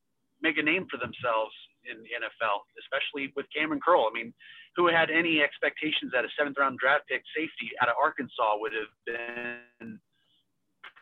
make 0.43 0.57
a 0.57 0.63
name 0.63 0.87
for 0.91 0.97
themselves 0.97 1.53
in 1.85 2.01
the 2.05 2.13
NFL, 2.17 2.65
especially 2.81 3.33
with 3.37 3.47
Kamren 3.53 3.81
Curl. 3.81 4.09
I 4.09 4.13
mean, 4.15 4.33
who 4.77 4.87
had 4.89 5.11
any 5.11 5.43
expectations 5.43 6.13
that 6.13 6.25
a 6.25 6.31
seventh 6.39 6.57
round 6.59 6.79
draft 6.79 7.09
pick 7.09 7.23
safety 7.37 7.73
out 7.83 7.89
of 7.89 7.97
Arkansas 8.01 8.57
would 8.57 8.73
have 8.73 8.93
been 9.05 9.99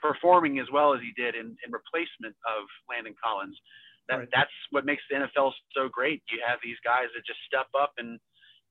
performing 0.00 0.58
as 0.58 0.66
well 0.72 0.94
as 0.94 1.00
he 1.02 1.12
did 1.20 1.34
in, 1.34 1.56
in 1.66 1.68
replacement 1.70 2.34
of 2.46 2.64
Landon 2.88 3.14
Collins. 3.22 3.58
That, 4.08 4.24
right. 4.24 4.28
That's 4.32 4.56
what 4.70 4.86
makes 4.86 5.02
the 5.10 5.20
NFL 5.20 5.52
so 5.76 5.88
great. 5.90 6.22
You 6.30 6.40
have 6.46 6.58
these 6.62 6.80
guys 6.84 7.12
that 7.14 7.26
just 7.26 7.40
step 7.46 7.68
up 7.78 7.92
and 7.98 8.18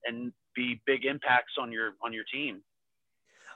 and 0.06 0.32
be 0.58 0.82
big 0.86 1.06
impacts 1.06 1.54
on 1.58 1.72
your 1.72 1.92
on 2.04 2.12
your 2.12 2.26
team. 2.34 2.62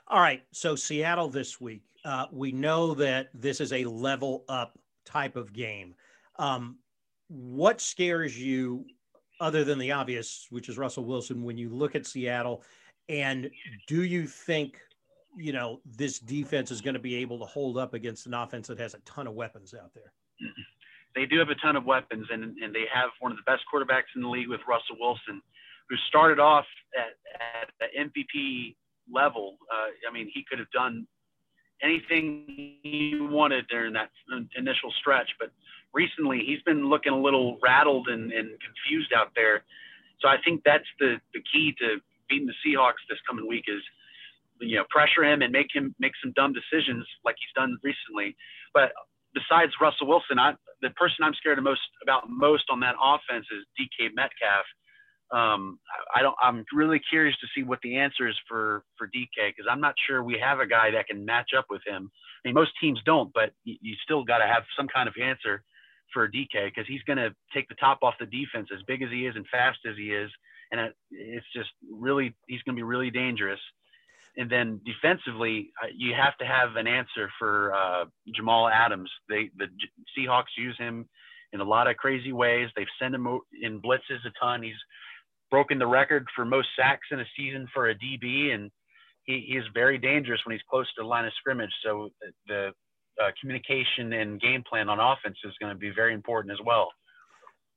All 0.08 0.20
right, 0.20 0.42
so 0.52 0.74
Seattle 0.74 1.28
this 1.28 1.60
week. 1.60 1.82
Uh, 2.04 2.26
we 2.32 2.50
know 2.50 2.94
that 2.94 3.28
this 3.34 3.60
is 3.60 3.72
a 3.72 3.84
level 3.84 4.44
up 4.48 4.78
type 5.04 5.36
of 5.36 5.52
game. 5.52 5.94
Um, 6.38 6.78
what 7.28 7.80
scares 7.80 8.38
you, 8.38 8.86
other 9.40 9.64
than 9.64 9.78
the 9.78 9.92
obvious, 9.92 10.46
which 10.50 10.68
is 10.68 10.78
Russell 10.78 11.04
Wilson, 11.04 11.44
when 11.44 11.58
you 11.58 11.68
look 11.68 11.94
at 11.94 12.06
Seattle? 12.06 12.62
And 13.08 13.50
do 13.86 14.04
you 14.04 14.26
think 14.26 14.78
you 15.36 15.52
know, 15.52 15.80
this 15.96 16.18
defense 16.18 16.70
is 16.70 16.80
going 16.80 16.94
to 16.94 17.00
be 17.00 17.16
able 17.16 17.38
to 17.38 17.44
hold 17.44 17.78
up 17.78 17.94
against 17.94 18.26
an 18.26 18.34
offense 18.34 18.68
that 18.68 18.78
has 18.78 18.94
a 18.94 18.98
ton 19.00 19.26
of 19.26 19.34
weapons 19.34 19.74
out 19.74 19.92
there. 19.94 20.12
They 21.14 21.26
do 21.26 21.38
have 21.38 21.48
a 21.48 21.54
ton 21.56 21.76
of 21.76 21.84
weapons, 21.84 22.26
and, 22.30 22.56
and 22.58 22.74
they 22.74 22.84
have 22.92 23.10
one 23.20 23.32
of 23.32 23.38
the 23.38 23.50
best 23.50 23.62
quarterbacks 23.72 24.12
in 24.16 24.22
the 24.22 24.28
league 24.28 24.48
with 24.48 24.60
Russell 24.68 24.96
Wilson, 24.98 25.42
who 25.88 25.96
started 26.08 26.38
off 26.38 26.66
at, 26.96 27.16
at 27.62 27.70
the 27.80 27.86
MVP 27.98 28.74
level. 29.12 29.58
Uh, 29.72 29.90
I 30.08 30.12
mean, 30.12 30.30
he 30.32 30.44
could 30.48 30.58
have 30.58 30.70
done 30.70 31.06
anything 31.82 32.44
he 32.82 33.18
wanted 33.20 33.66
during 33.68 33.92
that 33.94 34.10
initial 34.56 34.92
stretch, 35.00 35.30
but 35.40 35.50
recently 35.92 36.42
he's 36.46 36.62
been 36.62 36.88
looking 36.88 37.12
a 37.12 37.20
little 37.20 37.58
rattled 37.62 38.08
and, 38.08 38.32
and 38.32 38.48
confused 38.60 39.12
out 39.14 39.32
there. 39.34 39.64
So 40.20 40.28
I 40.28 40.36
think 40.44 40.62
that's 40.64 40.86
the, 41.00 41.16
the 41.34 41.42
key 41.52 41.74
to 41.80 41.96
beating 42.28 42.46
the 42.46 42.54
Seahawks 42.64 43.02
this 43.08 43.18
coming 43.28 43.48
week 43.48 43.64
is– 43.68 43.82
you 44.62 44.76
know, 44.76 44.84
pressure 44.90 45.24
him 45.24 45.42
and 45.42 45.52
make 45.52 45.68
him 45.74 45.94
make 45.98 46.12
some 46.22 46.32
dumb 46.32 46.54
decisions 46.54 47.06
like 47.24 47.36
he's 47.38 47.52
done 47.54 47.76
recently. 47.82 48.36
But 48.72 48.92
besides 49.34 49.72
Russell 49.80 50.06
Wilson, 50.06 50.38
I, 50.38 50.54
the 50.80 50.90
person 50.90 51.24
I'm 51.26 51.34
scared 51.34 51.58
of 51.58 51.64
most 51.64 51.82
about 52.02 52.30
most 52.30 52.64
on 52.70 52.80
that 52.80 52.94
offense 53.02 53.46
is 53.50 53.66
DK 53.74 54.14
Metcalf. 54.14 54.64
Um, 55.32 55.78
I 56.14 56.20
don't. 56.20 56.36
I'm 56.42 56.64
really 56.74 57.00
curious 57.08 57.34
to 57.40 57.46
see 57.54 57.64
what 57.64 57.80
the 57.82 57.96
answer 57.96 58.28
is 58.28 58.36
for 58.46 58.84
for 58.98 59.06
DK 59.08 59.48
because 59.48 59.66
I'm 59.70 59.80
not 59.80 59.94
sure 60.06 60.22
we 60.22 60.38
have 60.38 60.60
a 60.60 60.66
guy 60.66 60.90
that 60.90 61.06
can 61.06 61.24
match 61.24 61.50
up 61.56 61.66
with 61.70 61.80
him. 61.86 62.10
I 62.44 62.48
mean, 62.48 62.54
most 62.54 62.72
teams 62.80 63.00
don't, 63.06 63.32
but 63.32 63.52
you, 63.64 63.94
still 64.04 64.24
got 64.24 64.38
to 64.38 64.46
have 64.46 64.64
some 64.76 64.88
kind 64.88 65.08
of 65.08 65.14
answer 65.20 65.62
for 66.12 66.28
DK 66.28 66.66
because 66.66 66.86
he's 66.86 67.02
going 67.04 67.16
to 67.16 67.34
take 67.54 67.68
the 67.68 67.74
top 67.76 68.00
off 68.02 68.14
the 68.20 68.26
defense 68.26 68.68
as 68.74 68.82
big 68.86 69.00
as 69.00 69.10
he 69.10 69.26
is 69.26 69.34
and 69.34 69.46
fast 69.48 69.78
as 69.88 69.96
he 69.96 70.12
is, 70.12 70.30
and 70.70 70.80
it, 70.80 70.94
it's 71.10 71.46
just 71.54 71.70
really 71.90 72.34
he's 72.46 72.62
going 72.62 72.76
to 72.76 72.80
be 72.80 72.84
really 72.84 73.10
dangerous. 73.10 73.60
And 74.36 74.50
then 74.50 74.80
defensively, 74.84 75.70
uh, 75.82 75.88
you 75.94 76.14
have 76.14 76.36
to 76.38 76.44
have 76.44 76.76
an 76.76 76.86
answer 76.86 77.30
for 77.38 77.74
uh, 77.74 78.04
Jamal 78.34 78.68
Adams. 78.68 79.10
They 79.30 79.50
the 79.56 79.66
Seahawks 80.16 80.56
use 80.58 80.76
him 80.78 81.08
in 81.52 81.60
a 81.60 81.64
lot 81.64 81.86
of 81.86 81.96
crazy 81.96 82.32
ways. 82.32 82.68
They've 82.74 82.86
sent 83.00 83.14
him 83.14 83.26
in 83.62 83.80
blitzes 83.80 84.24
a 84.26 84.32
ton. 84.40 84.62
He's 84.62 84.74
broken 85.52 85.78
the 85.78 85.86
record 85.86 86.26
for 86.34 86.46
most 86.46 86.68
sacks 86.74 87.06
in 87.12 87.20
a 87.20 87.24
season 87.36 87.68
for 87.74 87.90
a 87.90 87.94
DB, 87.94 88.54
and 88.54 88.70
he, 89.24 89.44
he 89.46 89.58
is 89.58 89.64
very 89.74 89.98
dangerous 89.98 90.40
when 90.46 90.54
he's 90.54 90.64
close 90.68 90.86
to 90.94 91.02
the 91.02 91.06
line 91.06 91.26
of 91.26 91.32
scrimmage. 91.38 91.70
So 91.84 92.08
the 92.48 92.72
uh, 93.22 93.30
communication 93.38 94.14
and 94.14 94.40
game 94.40 94.64
plan 94.68 94.88
on 94.88 94.98
offense 94.98 95.36
is 95.44 95.52
going 95.60 95.70
to 95.70 95.78
be 95.78 95.90
very 95.90 96.14
important 96.14 96.52
as 96.52 96.58
well. 96.64 96.88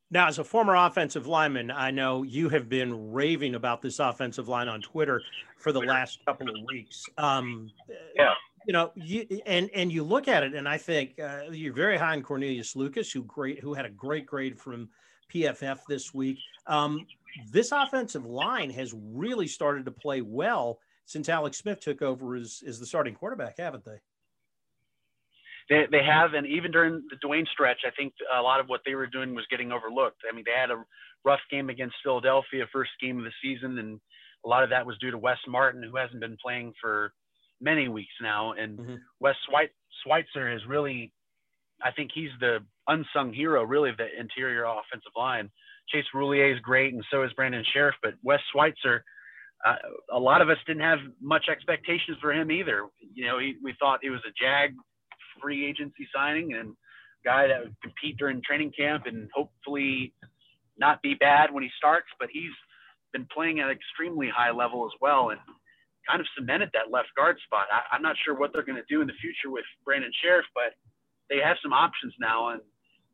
Now, 0.10 0.28
as 0.28 0.40
a 0.40 0.44
former 0.44 0.76
offensive 0.76 1.28
lineman, 1.28 1.70
I 1.70 1.92
know 1.92 2.24
you 2.24 2.48
have 2.50 2.70
been 2.70 3.12
raving 3.12 3.56
about 3.56 3.82
this 3.82 4.00
offensive 4.00 4.48
line 4.48 4.70
on 4.70 4.82
Twitter 4.82 5.22
for 5.58 5.74
the 5.74 5.82
last 5.82 6.20
couple 6.26 6.48
of 6.48 6.56
weeks. 6.68 7.04
Um, 7.18 7.70
yeah. 8.16 8.34
You 8.68 8.74
know, 8.74 8.92
you 8.96 9.28
and 9.46 9.70
and 9.76 9.92
you 9.92 10.04
look 10.04 10.28
at 10.28 10.42
it, 10.42 10.56
and 10.56 10.68
I 10.68 10.78
think 10.78 11.20
uh, 11.20 11.52
you're 11.52 11.74
very 11.74 11.98
high 11.98 12.14
on 12.14 12.24
Cornelius 12.24 12.76
Lucas, 12.76 13.12
who 13.12 13.24
great, 13.24 13.60
who 13.60 13.76
had 13.76 13.86
a 13.86 13.90
great 13.90 14.26
grade 14.26 14.60
from 14.60 14.90
PFF 15.34 15.80
this 15.88 16.14
week. 16.14 16.40
Um, 16.68 17.06
this 17.52 17.72
offensive 17.72 18.26
line 18.26 18.70
has 18.72 18.94
really 18.94 19.48
started 19.48 19.86
to 19.86 19.92
play 19.92 20.22
well 20.22 20.80
since 21.06 21.30
Alex 21.30 21.58
Smith 21.58 21.80
took 21.80 22.02
over 22.02 22.36
as, 22.36 22.62
as 22.68 22.80
the 22.80 22.86
starting 22.86 23.14
quarterback, 23.14 23.56
haven't 23.58 23.86
they? 23.86 24.00
they, 25.70 25.86
they 25.92 26.04
have, 26.04 26.34
and 26.34 26.46
even 26.46 26.72
during 26.72 27.04
the 27.10 27.28
Dwayne 27.28 27.48
stretch, 27.48 27.80
I 27.86 27.92
think 27.92 28.14
a 28.36 28.42
lot 28.42 28.60
of 28.60 28.68
what 28.68 28.82
they 28.86 28.96
were 28.96 29.08
doing 29.08 29.34
was 29.34 29.46
getting 29.50 29.72
overlooked. 29.72 30.22
I 30.30 30.36
mean, 30.36 30.44
they 30.46 30.60
had 30.60 30.72
a 30.72 30.84
rough 31.24 31.40
game 31.50 31.70
against 31.70 31.96
Philadelphia, 32.04 32.66
first 32.72 32.92
game 33.02 33.18
of 33.18 33.24
the 33.24 33.32
season, 33.42 33.80
and 33.80 34.00
a 34.46 34.48
lot 34.48 34.64
of 34.64 34.70
that 34.70 34.86
was 34.86 34.98
due 35.00 35.12
to 35.12 35.18
Wes 35.18 35.38
Martin, 35.48 35.82
who 35.82 35.98
hasn't 35.98 36.20
been 36.20 36.38
playing 36.42 36.74
for 36.80 37.14
many 37.60 37.88
weeks 37.88 38.14
now. 38.22 38.54
And 38.54 38.78
mm-hmm. 38.78 38.96
Wes 39.20 39.36
Schweitzer 40.04 40.54
is 40.54 40.62
really, 40.68 41.12
I 41.82 41.92
think 41.92 42.12
he's 42.14 42.30
the 42.40 42.60
unsung 42.88 43.34
hero, 43.34 43.64
really, 43.64 43.90
of 43.90 43.98
the 43.98 44.08
interior 44.20 44.66
offensive 44.66 45.12
line. 45.18 45.50
Chase 45.90 46.06
Roullier 46.14 46.54
is 46.54 46.60
great, 46.62 46.94
and 46.94 47.04
so 47.12 47.24
is 47.24 47.34
Brandon 47.34 47.64
Scherff, 47.74 47.94
but 48.02 48.14
Wes 48.24 48.40
Schweitzer, 48.52 49.04
uh, 49.66 49.76
a 50.12 50.20
lot 50.20 50.42
of 50.42 50.50
us 50.50 50.58
didn't 50.68 50.84
have 50.84 51.00
much 51.22 51.46
expectations 51.50 52.18
for 52.22 52.32
him 52.32 52.52
either. 52.52 52.88
You 53.14 53.26
know, 53.26 53.40
he, 53.40 53.56
we 53.64 53.74
thought 53.80 54.00
he 54.02 54.10
was 54.10 54.22
a 54.28 54.34
Jag 54.40 54.76
free 55.42 55.66
agency 55.66 56.08
signing 56.14 56.54
and 56.54 56.76
guy 57.24 57.48
that 57.48 57.64
would 57.64 57.76
compete 57.82 58.18
during 58.18 58.42
training 58.42 58.72
camp 58.78 59.06
and 59.08 59.30
hopefully 59.34 60.14
not 60.78 61.02
be 61.02 61.16
bad 61.16 61.52
when 61.52 61.64
he 61.64 61.70
starts. 61.78 62.08
But 62.20 62.30
he's 62.32 62.54
been 63.12 63.28
playing 63.34 63.60
at 63.60 63.68
an 63.68 63.76
extremely 63.76 64.30
high 64.30 64.52
level 64.52 64.86
as 64.86 64.94
well 65.02 65.30
and 65.32 65.40
kind 66.08 66.22
of 66.22 66.28
cemented 66.38 66.70
that 66.74 66.92
left 66.92 67.10
guard 67.18 67.38
spot. 67.46 67.66
I, 67.72 67.96
am 67.96 68.04
not 68.04 68.16
sure 68.24 68.38
what 68.38 68.54
they're 68.54 68.66
going 68.66 68.78
to 68.78 68.86
do 68.94 69.02
in 69.02 69.08
the 69.08 69.18
future 69.20 69.50
with 69.50 69.66
Brandon 69.84 70.12
Scherff, 70.22 70.46
but 70.54 70.78
they 71.30 71.42
have 71.42 71.58
some 71.64 71.74
options 71.74 72.14
now. 72.20 72.50
And 72.50 72.62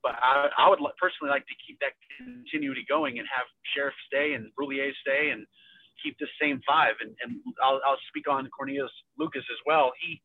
but 0.03 0.15
I, 0.21 0.49
I 0.57 0.69
would 0.69 0.79
personally 0.99 1.29
like 1.29 1.45
to 1.47 1.57
keep 1.65 1.79
that 1.79 1.93
continuity 2.17 2.85
going 2.89 3.19
and 3.19 3.27
have 3.29 3.45
Scherff 3.73 3.93
stay 4.07 4.33
and 4.33 4.51
Roullier 4.59 4.91
stay 5.01 5.29
and 5.31 5.45
keep 6.03 6.17
the 6.19 6.27
same 6.41 6.61
five. 6.67 6.95
And, 7.01 7.13
and 7.23 7.39
I'll, 7.63 7.79
I'll 7.85 8.01
speak 8.09 8.29
on 8.29 8.49
Cornelius 8.49 8.91
Lucas 9.17 9.43
as 9.49 9.61
well. 9.65 9.91
He 10.01 10.21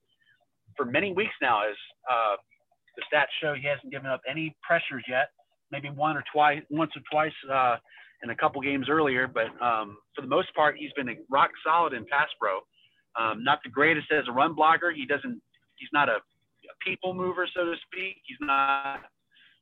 for 0.77 0.85
many 0.85 1.13
weeks 1.13 1.35
now 1.41 1.63
as 1.69 1.77
uh, 2.11 2.37
the 2.97 3.03
stats 3.09 3.33
show 3.41 3.55
he 3.55 3.67
hasn't 3.67 3.93
given 3.93 4.09
up 4.09 4.21
any 4.29 4.55
pressures 4.63 5.05
yet. 5.09 5.31
Maybe 5.73 5.91
one 5.91 6.17
or 6.17 6.25
twice, 6.33 6.63
once 6.71 6.93
or 6.95 7.03
twice 7.11 7.33
uh, 7.53 7.77
in 8.23 8.31
a 8.31 8.37
couple 8.37 8.61
games 8.61 8.87
earlier, 8.89 9.27
but 9.27 9.49
um, 9.65 9.99
for 10.15 10.23
the 10.23 10.29
most 10.29 10.55
part, 10.55 10.77
he's 10.79 10.93
been 10.93 11.09
rock 11.31 11.51
solid 11.65 11.93
in 11.93 12.07
pass 12.07 12.29
pro. 12.41 12.59
Um, 13.19 13.43
not 13.43 13.59
the 13.65 13.71
greatest 13.71 14.07
as 14.13 14.25
a 14.29 14.33
run 14.33 14.55
blocker. 14.55 14.93
He 14.93 15.07
doesn't. 15.07 15.41
He's 15.77 15.89
not 15.93 16.09
a, 16.09 16.17
a 16.17 16.75
people 16.87 17.15
mover, 17.15 17.49
so 17.55 17.65
to 17.65 17.75
speak. 17.87 18.17
He's 18.27 18.39
not. 18.41 19.01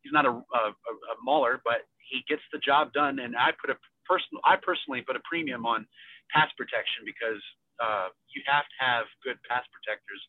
He's 0.05 0.13
not 0.13 0.27
a, 0.27 0.31
a, 0.31 0.63
a 0.71 1.17
mauler, 1.25 1.61
but 1.65 1.89
he 1.99 2.23
gets 2.29 2.43
the 2.53 2.59
job 2.59 2.93
done. 2.93 3.19
And 3.19 3.35
I 3.37 3.51
put 3.59 3.71
a 3.71 3.77
personal. 4.05 4.41
I 4.45 4.57
personally 4.61 5.03
put 5.03 5.17
a 5.17 5.25
premium 5.25 5.67
on 5.67 5.87
pass 6.31 6.49
protection 6.57 7.03
because 7.05 7.41
uh, 7.81 8.09
you 8.35 8.43
have 8.47 8.65
to 8.65 8.77
have 8.85 9.05
good 9.25 9.37
pass 9.49 9.65
protectors 9.73 10.21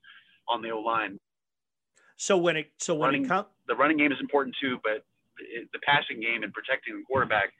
on 0.48 0.62
the 0.62 0.72
O 0.72 0.80
line. 0.80 1.20
So 2.18 2.38
when 2.38 2.56
it 2.58 2.72
so 2.80 2.96
when 2.96 3.08
running, 3.08 3.26
it 3.26 3.28
comes, 3.28 3.48
the 3.68 3.76
running 3.76 3.98
game 3.98 4.12
is 4.12 4.18
important 4.22 4.56
too, 4.62 4.80
but 4.84 5.04
the, 5.38 5.68
the 5.74 5.80
passing 5.86 6.22
game 6.22 6.44
and 6.44 6.54
protecting 6.54 6.96
the 6.98 7.04
quarterback 7.04 7.52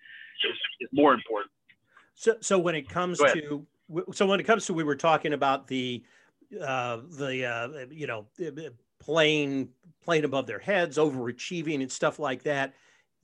is, 0.48 0.58
is 0.80 0.90
more 0.94 1.14
important. 1.14 1.52
So 2.14 2.38
so 2.40 2.58
when 2.58 2.76
it 2.76 2.88
comes 2.88 3.20
to 3.20 3.68
so 4.14 4.26
when 4.26 4.40
it 4.40 4.44
comes 4.44 4.66
to 4.68 4.74
we 4.74 4.84
were 4.84 4.96
talking 4.96 5.34
about 5.34 5.68
the 5.68 6.04
uh, 6.62 7.00
the 7.18 7.46
uh, 7.46 7.86
you 7.92 8.08
know 8.08 8.28
playing 9.00 9.70
playing 10.06 10.24
above 10.24 10.46
their 10.46 10.60
heads, 10.60 10.98
overachieving 10.98 11.82
and 11.82 11.92
stuff 11.92 12.20
like 12.20 12.44
that. 12.44 12.74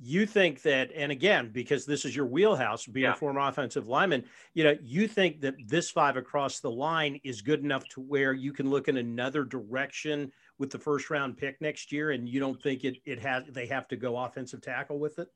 You 0.03 0.25
think 0.25 0.63
that, 0.63 0.89
and 0.95 1.11
again, 1.11 1.51
because 1.53 1.85
this 1.85 2.05
is 2.05 2.15
your 2.15 2.25
wheelhouse, 2.25 2.87
being 2.87 3.03
yeah. 3.03 3.13
a 3.13 3.15
former 3.15 3.39
offensive 3.39 3.87
lineman, 3.87 4.23
you 4.55 4.63
know, 4.63 4.75
you 4.81 5.07
think 5.07 5.41
that 5.41 5.53
this 5.67 5.91
five 5.91 6.17
across 6.17 6.59
the 6.59 6.71
line 6.71 7.19
is 7.23 7.43
good 7.43 7.63
enough 7.63 7.87
to 7.89 8.01
where 8.01 8.33
you 8.33 8.51
can 8.51 8.67
look 8.67 8.87
in 8.87 8.97
another 8.97 9.43
direction 9.43 10.31
with 10.57 10.71
the 10.71 10.79
first 10.79 11.11
round 11.11 11.37
pick 11.37 11.61
next 11.61 11.91
year, 11.91 12.11
and 12.11 12.27
you 12.27 12.39
don't 12.39 12.59
think 12.63 12.83
it 12.83 12.97
it 13.05 13.19
has 13.19 13.43
they 13.49 13.67
have 13.67 13.87
to 13.89 13.95
go 13.95 14.17
offensive 14.17 14.61
tackle 14.61 14.97
with 14.97 15.19
it? 15.19 15.27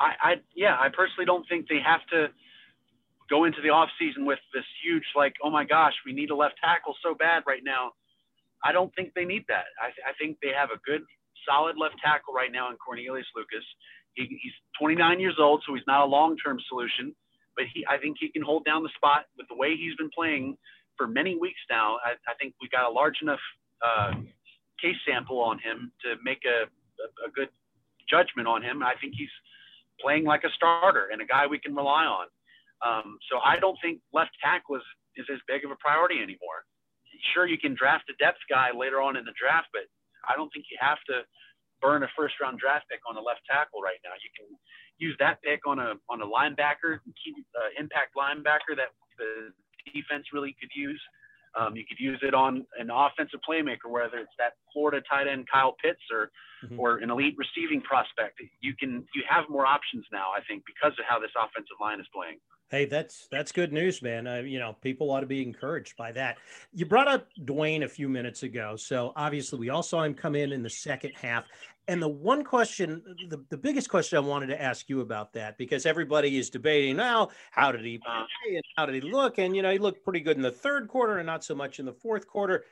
I, 0.00 0.14
I 0.20 0.34
yeah, 0.56 0.76
I 0.80 0.88
personally 0.88 1.26
don't 1.26 1.46
think 1.48 1.68
they 1.68 1.80
have 1.84 2.04
to 2.10 2.28
go 3.30 3.44
into 3.44 3.60
the 3.60 3.68
offseason 3.68 4.26
with 4.26 4.38
this 4.52 4.64
huge 4.84 5.04
like, 5.14 5.34
oh 5.44 5.50
my 5.50 5.64
gosh, 5.64 5.94
we 6.04 6.12
need 6.12 6.30
a 6.30 6.36
left 6.36 6.56
tackle 6.60 6.96
so 7.04 7.14
bad 7.14 7.44
right 7.46 7.62
now. 7.64 7.92
I 8.66 8.72
don't 8.72 8.92
think 8.94 9.12
they 9.14 9.24
need 9.24 9.44
that. 9.48 9.70
I, 9.80 9.94
I 10.10 10.12
think 10.18 10.38
they 10.42 10.50
have 10.50 10.70
a 10.70 10.80
good, 10.84 11.02
solid 11.48 11.76
left 11.78 11.94
tackle 12.02 12.34
right 12.34 12.50
now 12.50 12.70
in 12.70 12.76
Cornelius 12.76 13.26
Lucas. 13.36 13.64
He, 14.14 14.26
he's 14.42 14.56
29 14.80 15.20
years 15.20 15.36
old, 15.38 15.62
so 15.66 15.74
he's 15.74 15.86
not 15.86 16.02
a 16.02 16.10
long-term 16.10 16.58
solution, 16.68 17.14
but 17.54 17.66
he, 17.72 17.86
I 17.88 17.98
think 17.98 18.16
he 18.18 18.28
can 18.28 18.42
hold 18.42 18.64
down 18.64 18.82
the 18.82 18.90
spot 18.96 19.26
with 19.38 19.46
the 19.48 19.54
way 19.54 19.76
he's 19.76 19.94
been 19.94 20.10
playing 20.10 20.56
for 20.96 21.06
many 21.06 21.38
weeks 21.38 21.60
now. 21.70 21.96
I, 22.04 22.18
I 22.26 22.34
think 22.40 22.54
we've 22.60 22.70
got 22.70 22.90
a 22.90 22.92
large 22.92 23.22
enough 23.22 23.44
uh, 23.84 24.12
case 24.82 24.96
sample 25.06 25.38
on 25.38 25.58
him 25.60 25.92
to 26.02 26.16
make 26.24 26.42
a, 26.44 26.66
a, 26.66 27.28
a 27.28 27.30
good 27.30 27.48
judgment 28.10 28.48
on 28.48 28.62
him. 28.62 28.82
I 28.82 28.94
think 29.00 29.14
he's 29.16 29.32
playing 30.00 30.24
like 30.24 30.42
a 30.44 30.50
starter 30.56 31.08
and 31.12 31.22
a 31.22 31.26
guy 31.26 31.46
we 31.46 31.58
can 31.58 31.74
rely 31.74 32.04
on. 32.04 32.26
Um, 32.84 33.18
so 33.30 33.38
I 33.44 33.58
don't 33.58 33.78
think 33.80 34.00
left 34.12 34.32
tackle 34.42 34.76
is, 34.76 34.82
is 35.16 35.26
as 35.32 35.40
big 35.48 35.64
of 35.64 35.70
a 35.70 35.76
priority 35.76 36.16
anymore. 36.16 36.66
Sure, 37.34 37.46
you 37.46 37.58
can 37.58 37.74
draft 37.74 38.10
a 38.10 38.16
depth 38.22 38.40
guy 38.48 38.70
later 38.76 39.00
on 39.00 39.16
in 39.16 39.24
the 39.24 39.34
draft, 39.38 39.68
but 39.72 39.86
I 40.28 40.36
don't 40.36 40.50
think 40.50 40.66
you 40.70 40.78
have 40.80 40.98
to 41.08 41.22
burn 41.80 42.02
a 42.02 42.10
first 42.16 42.34
round 42.40 42.58
draft 42.58 42.86
pick 42.90 43.00
on 43.08 43.16
a 43.16 43.22
left 43.22 43.42
tackle 43.48 43.80
right 43.80 44.00
now. 44.04 44.14
You 44.18 44.30
can 44.36 44.48
use 44.98 45.16
that 45.20 45.42
pick 45.42 45.66
on 45.66 45.78
a 45.78 45.94
on 46.08 46.22
a 46.22 46.28
linebacker, 46.28 47.00
key 47.20 47.34
uh, 47.56 47.70
impact 47.78 48.16
linebacker 48.16 48.76
that 48.76 48.92
the 49.18 49.52
defense 49.92 50.32
really 50.32 50.56
could 50.60 50.70
use. 50.74 51.00
Um, 51.58 51.74
you 51.74 51.84
could 51.88 51.98
use 51.98 52.18
it 52.22 52.34
on 52.34 52.66
an 52.78 52.90
offensive 52.90 53.40
playmaker, 53.48 53.88
whether 53.88 54.18
it's 54.18 54.32
that 54.38 54.52
Florida 54.72 55.02
tight 55.08 55.26
end 55.26 55.46
Kyle 55.52 55.74
Pitts 55.82 56.02
or 56.12 56.30
mm-hmm. 56.64 56.78
or 56.78 56.98
an 56.98 57.10
elite 57.10 57.36
receiving 57.38 57.80
prospect. 57.80 58.40
You 58.60 58.74
can 58.74 59.04
you 59.14 59.22
have 59.28 59.44
more 59.48 59.66
options 59.66 60.04
now, 60.12 60.28
I 60.36 60.40
think, 60.48 60.64
because 60.66 60.92
of 60.98 61.04
how 61.08 61.18
this 61.18 61.30
offensive 61.36 61.76
line 61.80 62.00
is 62.00 62.06
playing. 62.14 62.38
Hey, 62.68 62.84
that's 62.84 63.28
that's 63.30 63.52
good 63.52 63.72
news, 63.72 64.02
man. 64.02 64.26
Uh, 64.26 64.36
you 64.38 64.58
know, 64.58 64.76
people 64.82 65.10
ought 65.10 65.20
to 65.20 65.26
be 65.26 65.42
encouraged 65.42 65.96
by 65.96 66.10
that. 66.12 66.38
You 66.72 66.84
brought 66.84 67.06
up 67.06 67.28
Dwayne 67.44 67.84
a 67.84 67.88
few 67.88 68.08
minutes 68.08 68.42
ago, 68.42 68.74
so 68.76 69.12
obviously 69.14 69.58
we 69.58 69.70
all 69.70 69.84
saw 69.84 70.02
him 70.02 70.14
come 70.14 70.34
in 70.34 70.52
in 70.52 70.62
the 70.62 70.70
second 70.70 71.12
half. 71.14 71.44
And 71.88 72.02
the 72.02 72.08
one 72.08 72.42
question, 72.42 73.02
the, 73.28 73.44
the 73.48 73.56
biggest 73.56 73.88
question 73.88 74.16
I 74.16 74.20
wanted 74.20 74.48
to 74.48 74.60
ask 74.60 74.88
you 74.88 75.00
about 75.00 75.32
that, 75.34 75.56
because 75.56 75.86
everybody 75.86 76.36
is 76.36 76.50
debating 76.50 76.96
now, 76.96 77.28
how 77.52 77.70
did 77.70 77.84
he 77.84 78.00
uh-huh. 78.04 78.24
play 78.44 78.56
and 78.56 78.64
how 78.76 78.86
did 78.86 79.02
he 79.02 79.10
look? 79.10 79.38
And 79.38 79.54
you 79.54 79.62
know, 79.62 79.70
he 79.70 79.78
looked 79.78 80.04
pretty 80.04 80.20
good 80.20 80.36
in 80.36 80.42
the 80.42 80.50
third 80.50 80.88
quarter 80.88 81.18
and 81.18 81.26
not 81.26 81.44
so 81.44 81.54
much 81.54 81.78
in 81.78 81.86
the 81.86 81.92
fourth 81.92 82.26
quarter 82.26 82.64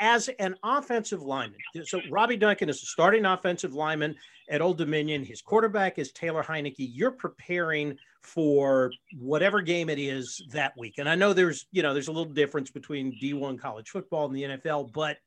as 0.00 0.28
an 0.38 0.54
offensive 0.62 1.22
lineman. 1.22 1.58
So 1.84 2.00
Robbie 2.10 2.36
Duncan 2.36 2.68
is 2.68 2.82
a 2.82 2.86
starting 2.86 3.24
offensive 3.24 3.74
lineman 3.74 4.14
at 4.48 4.60
Old 4.60 4.78
Dominion. 4.78 5.24
His 5.24 5.42
quarterback 5.42 5.98
is 5.98 6.12
Taylor 6.12 6.42
Heinicke. 6.42 6.74
You're 6.78 7.10
preparing 7.10 7.96
for 8.22 8.92
whatever 9.18 9.60
game 9.60 9.88
it 9.88 9.98
is 9.98 10.42
that 10.50 10.72
week. 10.76 10.94
And 10.98 11.08
I 11.08 11.14
know 11.14 11.32
there's, 11.32 11.66
you 11.72 11.82
know, 11.82 11.92
there's 11.92 12.08
a 12.08 12.12
little 12.12 12.32
difference 12.32 12.70
between 12.70 13.18
D1 13.20 13.58
college 13.58 13.90
football 13.90 14.26
and 14.26 14.36
the 14.36 14.42
NFL, 14.42 14.92
but 14.92 15.18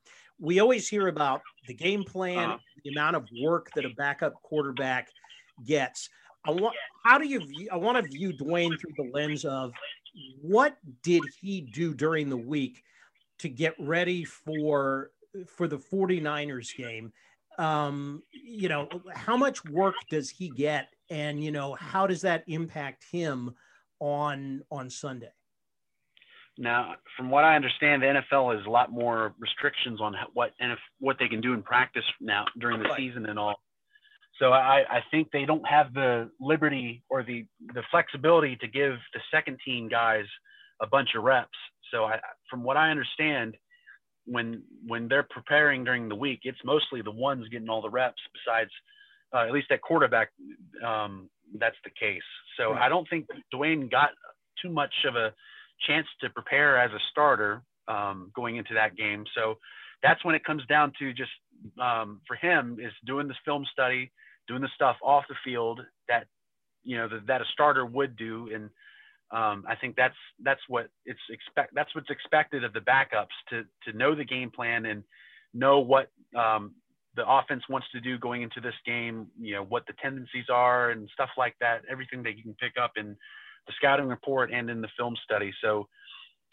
we 0.41 0.59
always 0.59 0.89
hear 0.89 1.07
about 1.07 1.41
the 1.67 1.73
game 1.73 2.03
plan, 2.03 2.37
uh-huh. 2.37 2.57
the 2.83 2.89
amount 2.89 3.15
of 3.15 3.27
work 3.41 3.69
that 3.75 3.85
a 3.85 3.89
backup 3.89 4.33
quarterback 4.41 5.09
gets. 5.65 6.09
I 6.43 6.51
want 6.51 6.75
how 7.05 7.19
do 7.19 7.27
you 7.27 7.39
view 7.39 7.69
I 7.71 7.77
want 7.77 8.03
to 8.03 8.09
view 8.09 8.33
Dwayne 8.33 8.77
through 8.79 8.93
the 8.97 9.11
lens 9.13 9.45
of 9.45 9.71
what 10.41 10.75
did 11.03 11.21
he 11.39 11.61
do 11.61 11.93
during 11.93 12.29
the 12.29 12.37
week 12.37 12.83
to 13.39 13.47
get 13.47 13.75
ready 13.79 14.25
for 14.25 15.11
for 15.47 15.67
the 15.67 15.77
49ers 15.77 16.75
game 16.75 17.13
um, 17.59 18.23
you 18.31 18.69
know 18.69 18.89
how 19.13 19.37
much 19.37 19.63
work 19.65 19.95
does 20.09 20.29
he 20.29 20.49
get 20.49 20.89
and 21.09 21.43
you 21.43 21.51
know 21.51 21.75
how 21.75 22.07
does 22.07 22.21
that 22.21 22.43
impact 22.47 23.05
him 23.11 23.53
on 23.99 24.63
on 24.71 24.89
sunday 24.89 25.31
now 26.57 26.95
from 27.15 27.29
what 27.29 27.43
i 27.43 27.55
understand 27.55 28.01
the 28.01 28.21
nfl 28.31 28.55
has 28.55 28.65
a 28.65 28.69
lot 28.69 28.91
more 28.91 29.33
restrictions 29.39 30.01
on 30.01 30.15
what 30.33 30.51
and 30.59 30.71
if 30.71 30.79
what 30.99 31.17
they 31.19 31.27
can 31.27 31.41
do 31.41 31.53
in 31.53 31.63
practice 31.63 32.03
now 32.19 32.45
during 32.59 32.81
the 32.81 32.89
season 32.95 33.25
and 33.25 33.39
all 33.39 33.55
so 34.39 34.51
I, 34.51 34.83
I 34.89 35.03
think 35.11 35.27
they 35.31 35.45
don't 35.45 35.67
have 35.67 35.93
the 35.93 36.31
liberty 36.39 37.03
or 37.09 37.23
the 37.23 37.45
the 37.73 37.83
flexibility 37.91 38.55
to 38.57 38.67
give 38.67 38.93
the 39.13 39.19
second 39.31 39.59
team 39.63 39.87
guys 39.87 40.25
a 40.81 40.87
bunch 40.87 41.09
of 41.15 41.23
reps 41.23 41.57
so 41.91 42.05
I, 42.05 42.19
from 42.49 42.63
what 42.63 42.77
I 42.77 42.89
understand, 42.89 43.55
when 44.25 44.63
when 44.87 45.07
they're 45.07 45.27
preparing 45.29 45.83
during 45.83 46.09
the 46.09 46.15
week, 46.15 46.41
it's 46.43 46.59
mostly 46.63 47.01
the 47.01 47.11
ones 47.11 47.47
getting 47.49 47.69
all 47.69 47.81
the 47.81 47.89
reps. 47.89 48.21
Besides, 48.33 48.71
uh, 49.33 49.45
at 49.45 49.51
least 49.51 49.71
at 49.71 49.81
quarterback, 49.81 50.29
um, 50.85 51.29
that's 51.59 51.75
the 51.83 51.91
case. 51.91 52.21
So. 52.57 52.73
I 52.73 52.89
don't 52.89 53.07
think 53.09 53.27
Dwayne 53.53 53.91
got 53.91 54.09
too 54.61 54.69
much 54.69 54.93
of 55.07 55.15
a 55.15 55.33
chance 55.87 56.07
to 56.21 56.29
prepare 56.29 56.77
as 56.77 56.91
a 56.91 56.99
starter 57.11 57.63
um, 57.87 58.31
going 58.35 58.55
into 58.57 58.73
that 58.73 58.95
game. 58.95 59.25
So 59.35 59.57
that's 60.03 60.23
when 60.25 60.35
it 60.35 60.43
comes 60.43 60.65
down 60.67 60.93
to 60.99 61.13
just 61.13 61.31
um, 61.79 62.21
for 62.27 62.35
him 62.35 62.77
is 62.81 62.93
doing 63.05 63.27
this 63.27 63.37
film 63.45 63.65
study, 63.71 64.11
doing 64.47 64.61
the 64.61 64.69
stuff 64.75 64.97
off 65.03 65.25
the 65.29 65.35
field 65.43 65.81
that 66.07 66.25
you 66.83 66.97
know 66.97 67.07
that, 67.07 67.27
that 67.27 67.41
a 67.41 67.45
starter 67.53 67.85
would 67.85 68.15
do, 68.15 68.49
and 68.53 68.69
um, 69.31 69.63
I 69.67 69.75
think 69.75 69.95
that's 69.95 70.15
that's 70.43 70.61
what 70.67 70.87
it's 71.05 71.19
expect 71.29 71.73
that's 71.75 71.93
what's 71.95 72.09
expected 72.09 72.63
of 72.63 72.73
the 72.73 72.79
backups 72.79 73.37
to 73.49 73.63
to 73.83 73.97
know 73.97 74.15
the 74.15 74.25
game 74.25 74.49
plan 74.49 74.85
and 74.85 75.03
know 75.53 75.79
what 75.79 76.09
um, 76.35 76.73
the 77.15 77.27
offense 77.27 77.63
wants 77.69 77.87
to 77.91 78.01
do 78.01 78.17
going 78.17 78.41
into 78.41 78.59
this 78.59 78.73
game. 78.85 79.27
You 79.39 79.55
know 79.55 79.63
what 79.63 79.85
the 79.85 79.93
tendencies 80.01 80.45
are 80.51 80.91
and 80.91 81.09
stuff 81.13 81.29
like 81.37 81.55
that. 81.61 81.83
Everything 81.89 82.23
that 82.23 82.37
you 82.37 82.43
can 82.43 82.55
pick 82.55 82.73
up 82.81 82.93
in 82.97 83.15
the 83.67 83.73
scouting 83.77 84.07
report 84.07 84.51
and 84.51 84.69
in 84.69 84.81
the 84.81 84.89
film 84.97 85.15
study. 85.23 85.53
So 85.63 85.87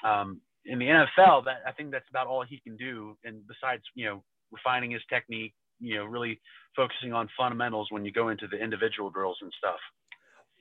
um, 0.04 0.40
in 0.64 0.78
the 0.78 0.86
NFL, 0.86 1.44
that 1.44 1.62
I 1.66 1.72
think 1.72 1.90
that's 1.90 2.08
about 2.10 2.26
all 2.26 2.44
he 2.44 2.60
can 2.60 2.76
do. 2.76 3.16
And 3.24 3.42
besides, 3.46 3.82
you 3.94 4.06
know, 4.06 4.22
refining 4.50 4.90
his 4.90 5.02
technique, 5.08 5.54
you 5.80 5.96
know, 5.96 6.04
really 6.04 6.40
focusing 6.76 7.12
on 7.12 7.28
fundamentals 7.36 7.88
when 7.90 8.04
you 8.04 8.12
go 8.12 8.28
into 8.28 8.46
the 8.48 8.56
individual 8.56 9.10
drills 9.10 9.38
and 9.42 9.52
stuff 9.58 9.78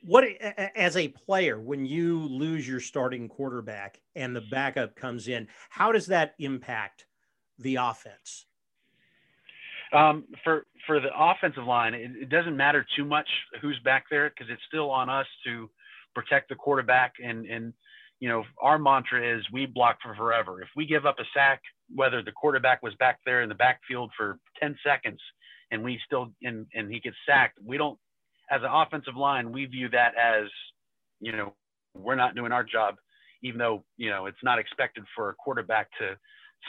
what 0.02 0.24
as 0.76 0.96
a 0.96 1.08
player 1.08 1.58
when 1.58 1.84
you 1.84 2.20
lose 2.28 2.66
your 2.66 2.80
starting 2.80 3.28
quarterback 3.28 4.00
and 4.14 4.34
the 4.34 4.40
backup 4.40 4.94
comes 4.94 5.28
in 5.28 5.46
how 5.70 5.92
does 5.92 6.06
that 6.06 6.34
impact 6.38 7.06
the 7.58 7.76
offense 7.76 8.46
um, 9.92 10.24
for 10.44 10.66
for 10.86 11.00
the 11.00 11.08
offensive 11.16 11.64
line 11.64 11.94
it, 11.94 12.10
it, 12.22 12.28
doesn't 12.28 12.56
matter 12.56 12.86
too 12.96 13.04
much 13.04 13.28
who's 13.60 13.78
back 13.84 14.04
there 14.10 14.30
because 14.30 14.46
it's 14.50 14.62
still 14.68 14.90
on 14.90 15.08
us 15.08 15.26
to 15.44 15.68
protect 16.20 16.48
the 16.48 16.54
quarterback 16.54 17.14
and 17.24 17.46
and 17.46 17.72
you 18.20 18.28
know 18.28 18.42
our 18.60 18.78
mantra 18.78 19.36
is 19.36 19.44
we 19.52 19.66
block 19.66 19.98
for 20.02 20.14
forever 20.14 20.60
if 20.62 20.68
we 20.76 20.86
give 20.86 21.06
up 21.06 21.16
a 21.18 21.24
sack 21.34 21.60
whether 21.94 22.22
the 22.22 22.32
quarterback 22.32 22.82
was 22.82 22.94
back 22.98 23.18
there 23.24 23.42
in 23.42 23.48
the 23.48 23.54
backfield 23.54 24.10
for 24.16 24.38
10 24.60 24.76
seconds 24.84 25.20
and 25.70 25.82
we 25.82 25.98
still 26.04 26.32
and, 26.42 26.66
and 26.74 26.92
he 26.92 26.98
gets 27.00 27.16
sacked 27.26 27.58
we 27.64 27.76
don't 27.76 27.98
as 28.50 28.60
an 28.62 28.70
offensive 28.72 29.16
line, 29.16 29.52
we 29.52 29.66
view 29.66 29.88
that 29.90 30.14
as, 30.16 30.48
you 31.20 31.32
know, 31.32 31.54
we're 31.94 32.14
not 32.14 32.34
doing 32.34 32.52
our 32.52 32.64
job, 32.64 32.96
even 33.42 33.58
though, 33.58 33.84
you 33.96 34.10
know, 34.10 34.26
it's 34.26 34.42
not 34.42 34.58
expected 34.58 35.04
for 35.14 35.30
a 35.30 35.34
quarterback 35.34 35.88
to 35.98 36.16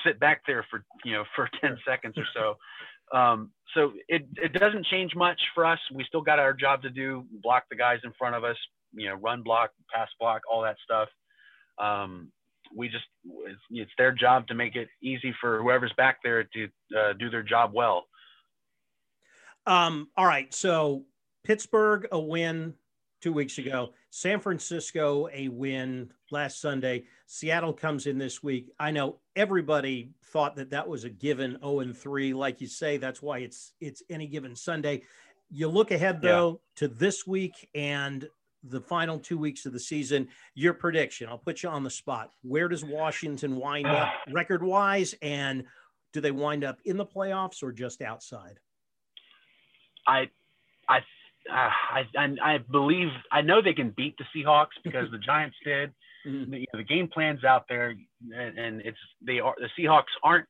sit 0.05 0.19
back 0.19 0.41
there 0.45 0.65
for, 0.69 0.83
you 1.05 1.13
know, 1.13 1.23
for 1.35 1.49
10 1.61 1.77
seconds 1.87 2.15
or 2.17 2.25
so. 2.33 3.17
Um, 3.17 3.51
so 3.73 3.93
it, 4.07 4.27
it 4.35 4.53
doesn't 4.53 4.85
change 4.85 5.15
much 5.15 5.39
for 5.55 5.65
us. 5.65 5.79
We 5.93 6.03
still 6.03 6.21
got 6.21 6.39
our 6.39 6.53
job 6.53 6.81
to 6.83 6.89
do, 6.89 7.25
block 7.41 7.63
the 7.69 7.75
guys 7.75 7.99
in 8.03 8.11
front 8.17 8.35
of 8.35 8.43
us, 8.43 8.57
you 8.93 9.07
know, 9.09 9.15
run 9.15 9.43
block, 9.43 9.71
pass 9.93 10.09
block, 10.19 10.41
all 10.51 10.61
that 10.63 10.77
stuff. 10.83 11.09
Um, 11.77 12.31
we 12.75 12.87
just, 12.87 13.05
it's, 13.47 13.59
it's, 13.71 13.91
their 13.97 14.11
job 14.11 14.47
to 14.47 14.53
make 14.53 14.75
it 14.75 14.89
easy 15.01 15.33
for 15.41 15.61
whoever's 15.61 15.93
back 15.97 16.17
there 16.23 16.43
to 16.43 16.65
uh, 16.97 17.13
do 17.13 17.29
their 17.29 17.43
job 17.43 17.71
well. 17.73 18.05
Um, 19.65 20.09
all 20.15 20.25
right. 20.25 20.53
So 20.53 21.05
Pittsburgh 21.43 22.07
a 22.11 22.19
win, 22.19 22.75
two 23.21 23.33
weeks 23.33 23.57
ago. 23.57 23.93
San 24.09 24.39
Francisco, 24.39 25.29
a 25.33 25.47
win 25.49 26.11
last 26.31 26.61
Sunday. 26.61 27.05
Seattle 27.25 27.73
comes 27.73 28.07
in 28.07 28.17
this 28.17 28.41
week. 28.41 28.71
I 28.79 28.91
know 28.91 29.17
everybody 29.35 30.11
thought 30.25 30.55
that 30.55 30.71
that 30.71 30.87
was 30.87 31.03
a 31.03 31.09
given 31.09 31.57
0 31.61 31.81
and 31.81 31.97
3. 31.97 32.33
Like 32.33 32.61
you 32.61 32.67
say, 32.67 32.97
that's 32.97 33.21
why 33.21 33.39
it's 33.39 33.73
it's 33.79 34.03
any 34.09 34.27
given 34.27 34.55
Sunday. 34.55 35.03
You 35.51 35.67
look 35.67 35.91
ahead 35.91 36.21
though 36.21 36.49
yeah. 36.51 36.87
to 36.87 36.87
this 36.87 37.25
week 37.25 37.69
and 37.73 38.27
the 38.63 38.81
final 38.81 39.19
two 39.19 39.37
weeks 39.37 39.65
of 39.65 39.73
the 39.73 39.79
season. 39.79 40.27
Your 40.53 40.73
prediction. 40.73 41.29
I'll 41.29 41.37
put 41.37 41.63
you 41.63 41.69
on 41.69 41.83
the 41.83 41.89
spot. 41.89 42.31
Where 42.41 42.67
does 42.67 42.83
Washington 42.83 43.55
wind 43.55 43.87
up 43.87 44.09
record 44.31 44.63
wise? 44.63 45.15
And 45.21 45.65
do 46.13 46.21
they 46.21 46.31
wind 46.31 46.63
up 46.63 46.79
in 46.85 46.97
the 46.97 47.05
playoffs 47.05 47.63
or 47.63 47.71
just 47.71 48.01
outside? 48.01 48.59
I, 50.07 50.29
I, 50.87 50.97
uh, 51.49 51.69
I, 52.17 52.35
I, 52.43 52.57
believe 52.57 53.09
I 53.31 53.41
know 53.41 53.61
they 53.61 53.73
can 53.73 53.93
beat 53.95 54.15
the 54.17 54.25
Seahawks 54.35 54.77
because 54.83 55.09
the 55.11 55.19
Giants 55.19 55.57
did. 55.65 55.91
Mm-hmm. 56.27 56.51
The, 56.51 56.57
you 56.59 56.65
know, 56.73 56.79
the 56.79 56.83
game 56.83 57.07
plan's 57.07 57.43
out 57.43 57.65
there, 57.69 57.95
and, 58.31 58.59
and 58.59 58.81
it's 58.81 58.97
they 59.25 59.39
are 59.39 59.55
the 59.57 59.69
Seahawks 59.81 60.11
aren't 60.21 60.47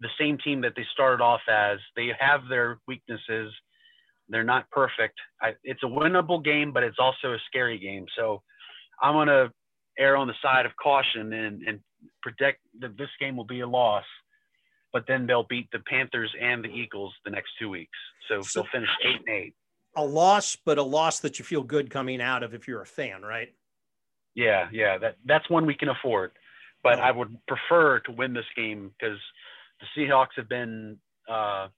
the 0.00 0.08
same 0.18 0.36
team 0.38 0.60
that 0.62 0.72
they 0.74 0.84
started 0.92 1.22
off 1.22 1.40
as. 1.48 1.78
They 1.94 2.10
have 2.18 2.40
their 2.48 2.78
weaknesses. 2.88 3.52
They're 4.28 4.44
not 4.44 4.70
perfect. 4.70 5.18
I, 5.40 5.54
it's 5.64 5.82
a 5.82 5.86
winnable 5.86 6.44
game, 6.44 6.72
but 6.72 6.82
it's 6.82 6.98
also 6.98 7.34
a 7.34 7.38
scary 7.46 7.78
game. 7.78 8.06
So 8.16 8.42
I'm 9.02 9.14
going 9.14 9.28
to 9.28 9.52
err 9.98 10.16
on 10.16 10.26
the 10.26 10.34
side 10.42 10.66
of 10.66 10.72
caution 10.82 11.32
and, 11.32 11.62
and 11.62 11.80
predict 12.22 12.60
that 12.80 12.96
this 12.98 13.08
game 13.20 13.36
will 13.36 13.46
be 13.46 13.60
a 13.60 13.68
loss. 13.68 14.04
But 14.92 15.04
then 15.06 15.26
they'll 15.26 15.46
beat 15.48 15.68
the 15.72 15.80
Panthers 15.80 16.32
and 16.40 16.64
the 16.64 16.68
Eagles 16.68 17.12
the 17.24 17.30
next 17.30 17.50
two 17.58 17.68
weeks. 17.68 17.98
So, 18.28 18.42
so 18.42 18.60
they'll 18.60 18.70
finish 18.72 18.90
eight 19.04 19.20
and 19.26 19.28
eight. 19.28 19.54
A 19.96 20.04
loss, 20.04 20.56
but 20.64 20.78
a 20.78 20.82
loss 20.82 21.20
that 21.20 21.38
you 21.38 21.44
feel 21.44 21.62
good 21.62 21.90
coming 21.90 22.20
out 22.20 22.42
of 22.42 22.54
if 22.54 22.68
you're 22.68 22.82
a 22.82 22.86
fan, 22.86 23.22
right? 23.22 23.48
Yeah, 24.34 24.68
yeah. 24.72 24.98
That 24.98 25.16
that's 25.24 25.48
one 25.48 25.66
we 25.66 25.74
can 25.74 25.88
afford. 25.88 26.32
But 26.82 26.98
oh. 26.98 27.02
I 27.02 27.10
would 27.10 27.36
prefer 27.48 28.00
to 28.00 28.12
win 28.12 28.34
this 28.34 28.44
game 28.54 28.92
because 28.98 29.18
the 29.80 29.86
Seahawks 29.96 30.36
have 30.36 30.48
been 30.48 30.98
uh, 31.28 31.68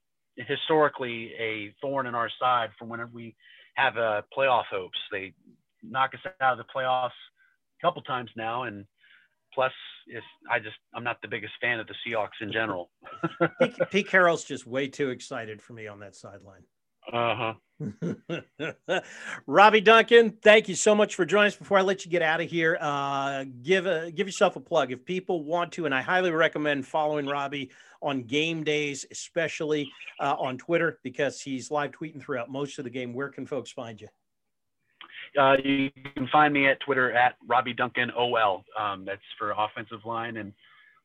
historically 0.46 1.32
a 1.38 1.74
thorn 1.80 2.06
in 2.06 2.14
our 2.14 2.30
side 2.40 2.70
from 2.78 2.88
whenever 2.88 3.10
we 3.12 3.34
have 3.74 3.96
uh, 3.96 4.22
playoff 4.36 4.64
hopes. 4.70 4.98
They 5.10 5.32
knock 5.82 6.10
us 6.14 6.20
out 6.40 6.58
of 6.58 6.58
the 6.58 6.72
playoffs 6.74 7.08
a 7.08 7.86
couple 7.86 8.02
times 8.02 8.30
now, 8.36 8.64
and 8.64 8.84
plus, 9.54 9.72
I 10.50 10.58
just 10.58 10.76
I'm 10.94 11.04
not 11.04 11.20
the 11.22 11.28
biggest 11.28 11.52
fan 11.60 11.80
of 11.80 11.86
the 11.86 11.94
Seahawks 12.06 12.40
in 12.40 12.52
general. 12.52 12.90
Pete, 13.60 13.74
Pete 13.90 14.08
Carroll's 14.08 14.44
just 14.44 14.66
way 14.66 14.88
too 14.88 15.10
excited 15.10 15.60
for 15.60 15.72
me 15.74 15.86
on 15.86 16.00
that 16.00 16.14
sideline. 16.14 16.62
Uh 17.12 17.54
huh. 17.80 19.00
Robbie 19.46 19.80
Duncan, 19.80 20.30
thank 20.42 20.68
you 20.68 20.74
so 20.74 20.94
much 20.94 21.14
for 21.14 21.24
joining 21.24 21.48
us. 21.48 21.56
Before 21.56 21.78
I 21.78 21.82
let 21.82 22.04
you 22.04 22.10
get 22.10 22.22
out 22.22 22.40
of 22.40 22.50
here, 22.50 22.76
uh, 22.80 23.44
give 23.62 23.86
a 23.86 24.10
give 24.10 24.26
yourself 24.26 24.56
a 24.56 24.60
plug 24.60 24.92
if 24.92 25.04
people 25.04 25.42
want 25.42 25.72
to, 25.72 25.86
and 25.86 25.94
I 25.94 26.02
highly 26.02 26.30
recommend 26.30 26.86
following 26.86 27.26
Robbie 27.26 27.70
on 28.02 28.22
game 28.22 28.64
days, 28.64 29.04
especially 29.10 29.90
uh, 30.20 30.36
on 30.38 30.58
Twitter 30.58 30.98
because 31.02 31.40
he's 31.40 31.70
live 31.70 31.90
tweeting 31.90 32.22
throughout 32.22 32.50
most 32.50 32.78
of 32.78 32.84
the 32.84 32.90
game. 32.90 33.12
Where 33.12 33.28
can 33.28 33.46
folks 33.46 33.70
find 33.70 34.00
you? 34.00 34.08
Uh, 35.38 35.56
you 35.62 35.90
can 36.14 36.26
find 36.28 36.54
me 36.54 36.68
at 36.68 36.80
Twitter 36.80 37.12
at 37.12 37.36
Robbie 37.46 37.74
Duncan 37.74 38.10
OL. 38.16 38.64
Um, 38.78 39.04
that's 39.04 39.20
for 39.38 39.52
offensive 39.56 40.04
line, 40.04 40.38
and 40.38 40.52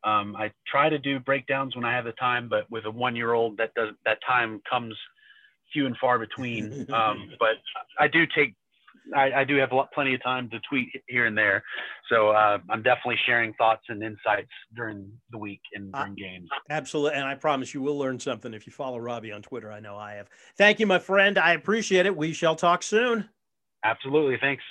um, 0.03 0.35
I 0.35 0.51
try 0.67 0.89
to 0.89 0.97
do 0.97 1.19
breakdowns 1.19 1.75
when 1.75 1.85
I 1.85 1.93
have 1.93 2.05
the 2.05 2.13
time, 2.13 2.49
but 2.49 2.69
with 2.69 2.85
a 2.85 2.91
one-year-old, 2.91 3.57
that 3.57 3.73
does 3.73 3.93
that 4.05 4.19
time 4.27 4.61
comes 4.69 4.95
few 5.71 5.85
and 5.85 5.97
far 5.97 6.19
between. 6.19 6.87
Um, 6.93 7.31
but 7.39 7.55
I 7.99 8.07
do 8.07 8.25
take, 8.35 8.55
I, 9.15 9.31
I 9.31 9.43
do 9.43 9.55
have 9.57 9.71
a 9.71 9.75
lot, 9.75 9.91
plenty 9.91 10.13
of 10.13 10.23
time 10.23 10.49
to 10.49 10.59
tweet 10.69 10.89
here 11.07 11.25
and 11.25 11.37
there. 11.37 11.63
So 12.09 12.29
uh, 12.29 12.59
I'm 12.69 12.83
definitely 12.83 13.17
sharing 13.25 13.53
thoughts 13.53 13.83
and 13.89 14.01
insights 14.03 14.49
during 14.75 15.11
the 15.31 15.37
week 15.37 15.61
and 15.73 15.91
during 15.91 16.11
uh, 16.11 16.15
games. 16.15 16.49
Absolutely. 16.69 17.17
And 17.17 17.25
I 17.25 17.35
promise 17.35 17.73
you 17.73 17.81
will 17.81 17.97
learn 17.97 18.19
something 18.19 18.53
if 18.53 18.65
you 18.65 18.73
follow 18.73 18.97
Robbie 18.99 19.31
on 19.31 19.41
Twitter. 19.41 19.71
I 19.71 19.79
know 19.79 19.97
I 19.97 20.13
have. 20.13 20.29
Thank 20.57 20.79
you, 20.79 20.87
my 20.87 20.99
friend. 20.99 21.37
I 21.37 21.53
appreciate 21.53 22.05
it. 22.05 22.15
We 22.15 22.33
shall 22.33 22.55
talk 22.55 22.83
soon. 22.83 23.29
Absolutely. 23.83 24.37
Thanks. 24.39 24.63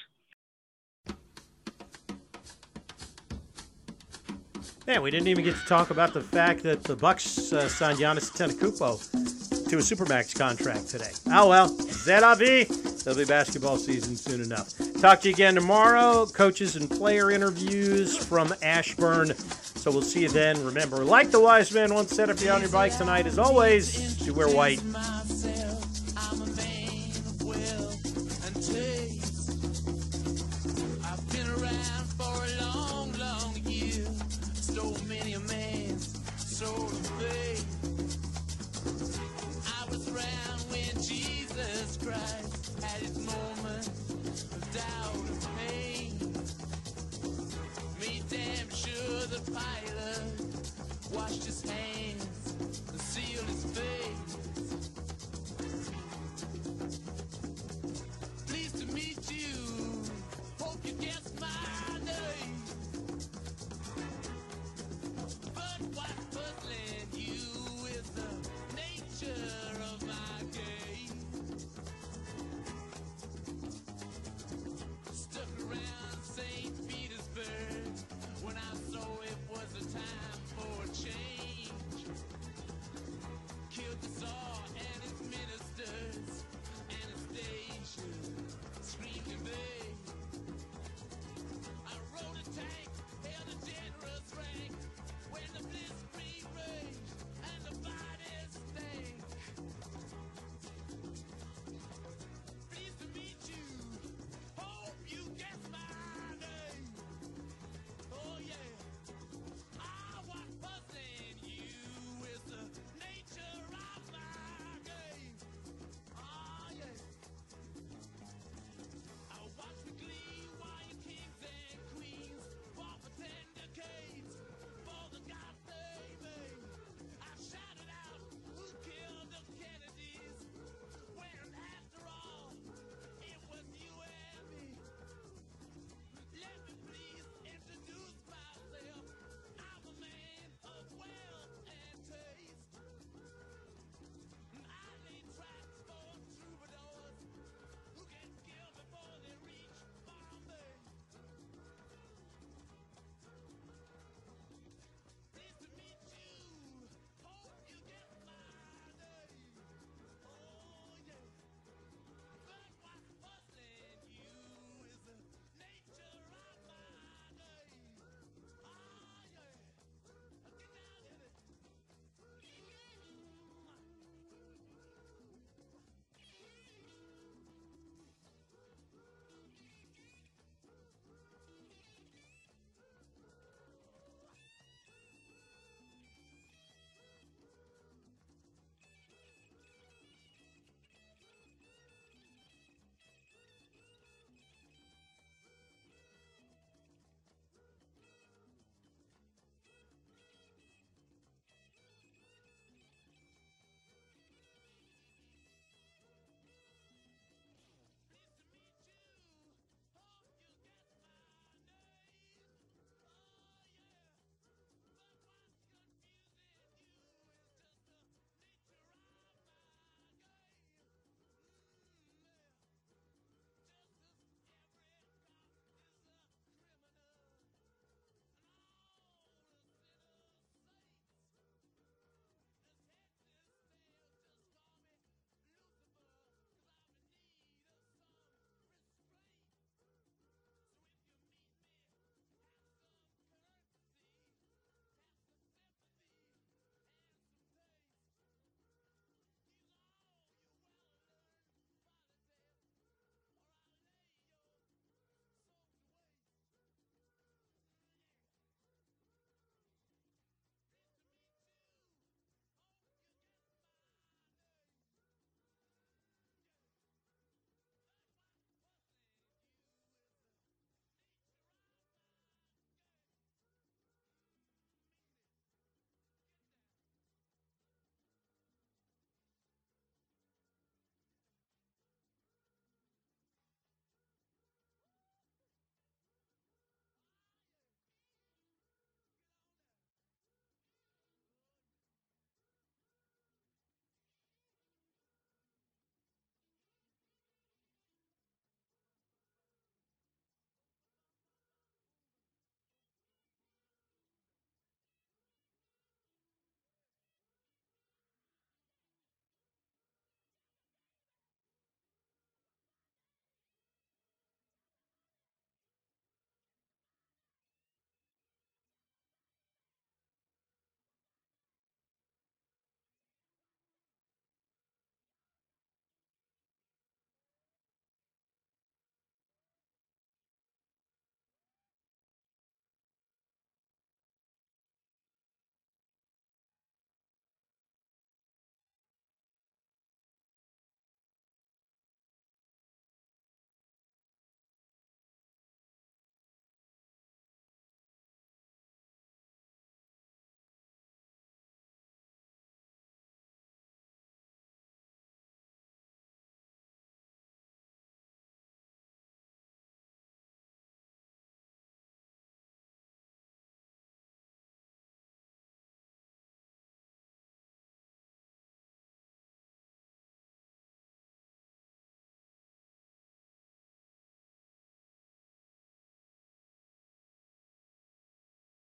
Man, 4.86 5.00
we 5.00 5.12
didn't 5.12 5.28
even 5.28 5.44
get 5.44 5.54
to 5.54 5.66
talk 5.66 5.90
about 5.90 6.12
the 6.12 6.20
fact 6.20 6.64
that 6.64 6.82
the 6.82 6.96
Bucks 6.96 7.52
uh, 7.52 7.68
signed 7.68 7.98
Giannis 7.98 8.32
Antetokounmpo 8.32 9.31
to 9.72 9.78
a 9.78 9.80
Supermax 9.80 10.38
contract 10.38 10.90
today. 10.90 11.12
Oh 11.28 11.48
well, 11.48 11.66
c'est 11.66 12.20
la 12.20 12.34
vie. 12.34 12.64
There'll 13.04 13.18
be 13.18 13.24
basketball 13.24 13.78
season 13.78 14.16
soon 14.16 14.42
enough. 14.42 14.74
Talk 15.00 15.22
to 15.22 15.28
you 15.28 15.34
again 15.34 15.54
tomorrow. 15.54 16.26
Coaches 16.26 16.76
and 16.76 16.90
player 16.90 17.30
interviews 17.30 18.14
from 18.14 18.52
Ashburn. 18.60 19.34
So 19.34 19.90
we'll 19.90 20.02
see 20.02 20.24
you 20.24 20.28
then. 20.28 20.62
Remember, 20.62 21.02
like 21.02 21.30
the 21.30 21.40
wise 21.40 21.72
man 21.72 21.94
once 21.94 22.10
said, 22.10 22.28
if 22.28 22.42
you're 22.42 22.52
on 22.52 22.60
your 22.60 22.70
bike 22.70 22.94
tonight, 22.98 23.26
as 23.26 23.38
always, 23.38 24.18
do 24.18 24.34
wear 24.34 24.54
white. 24.54 24.82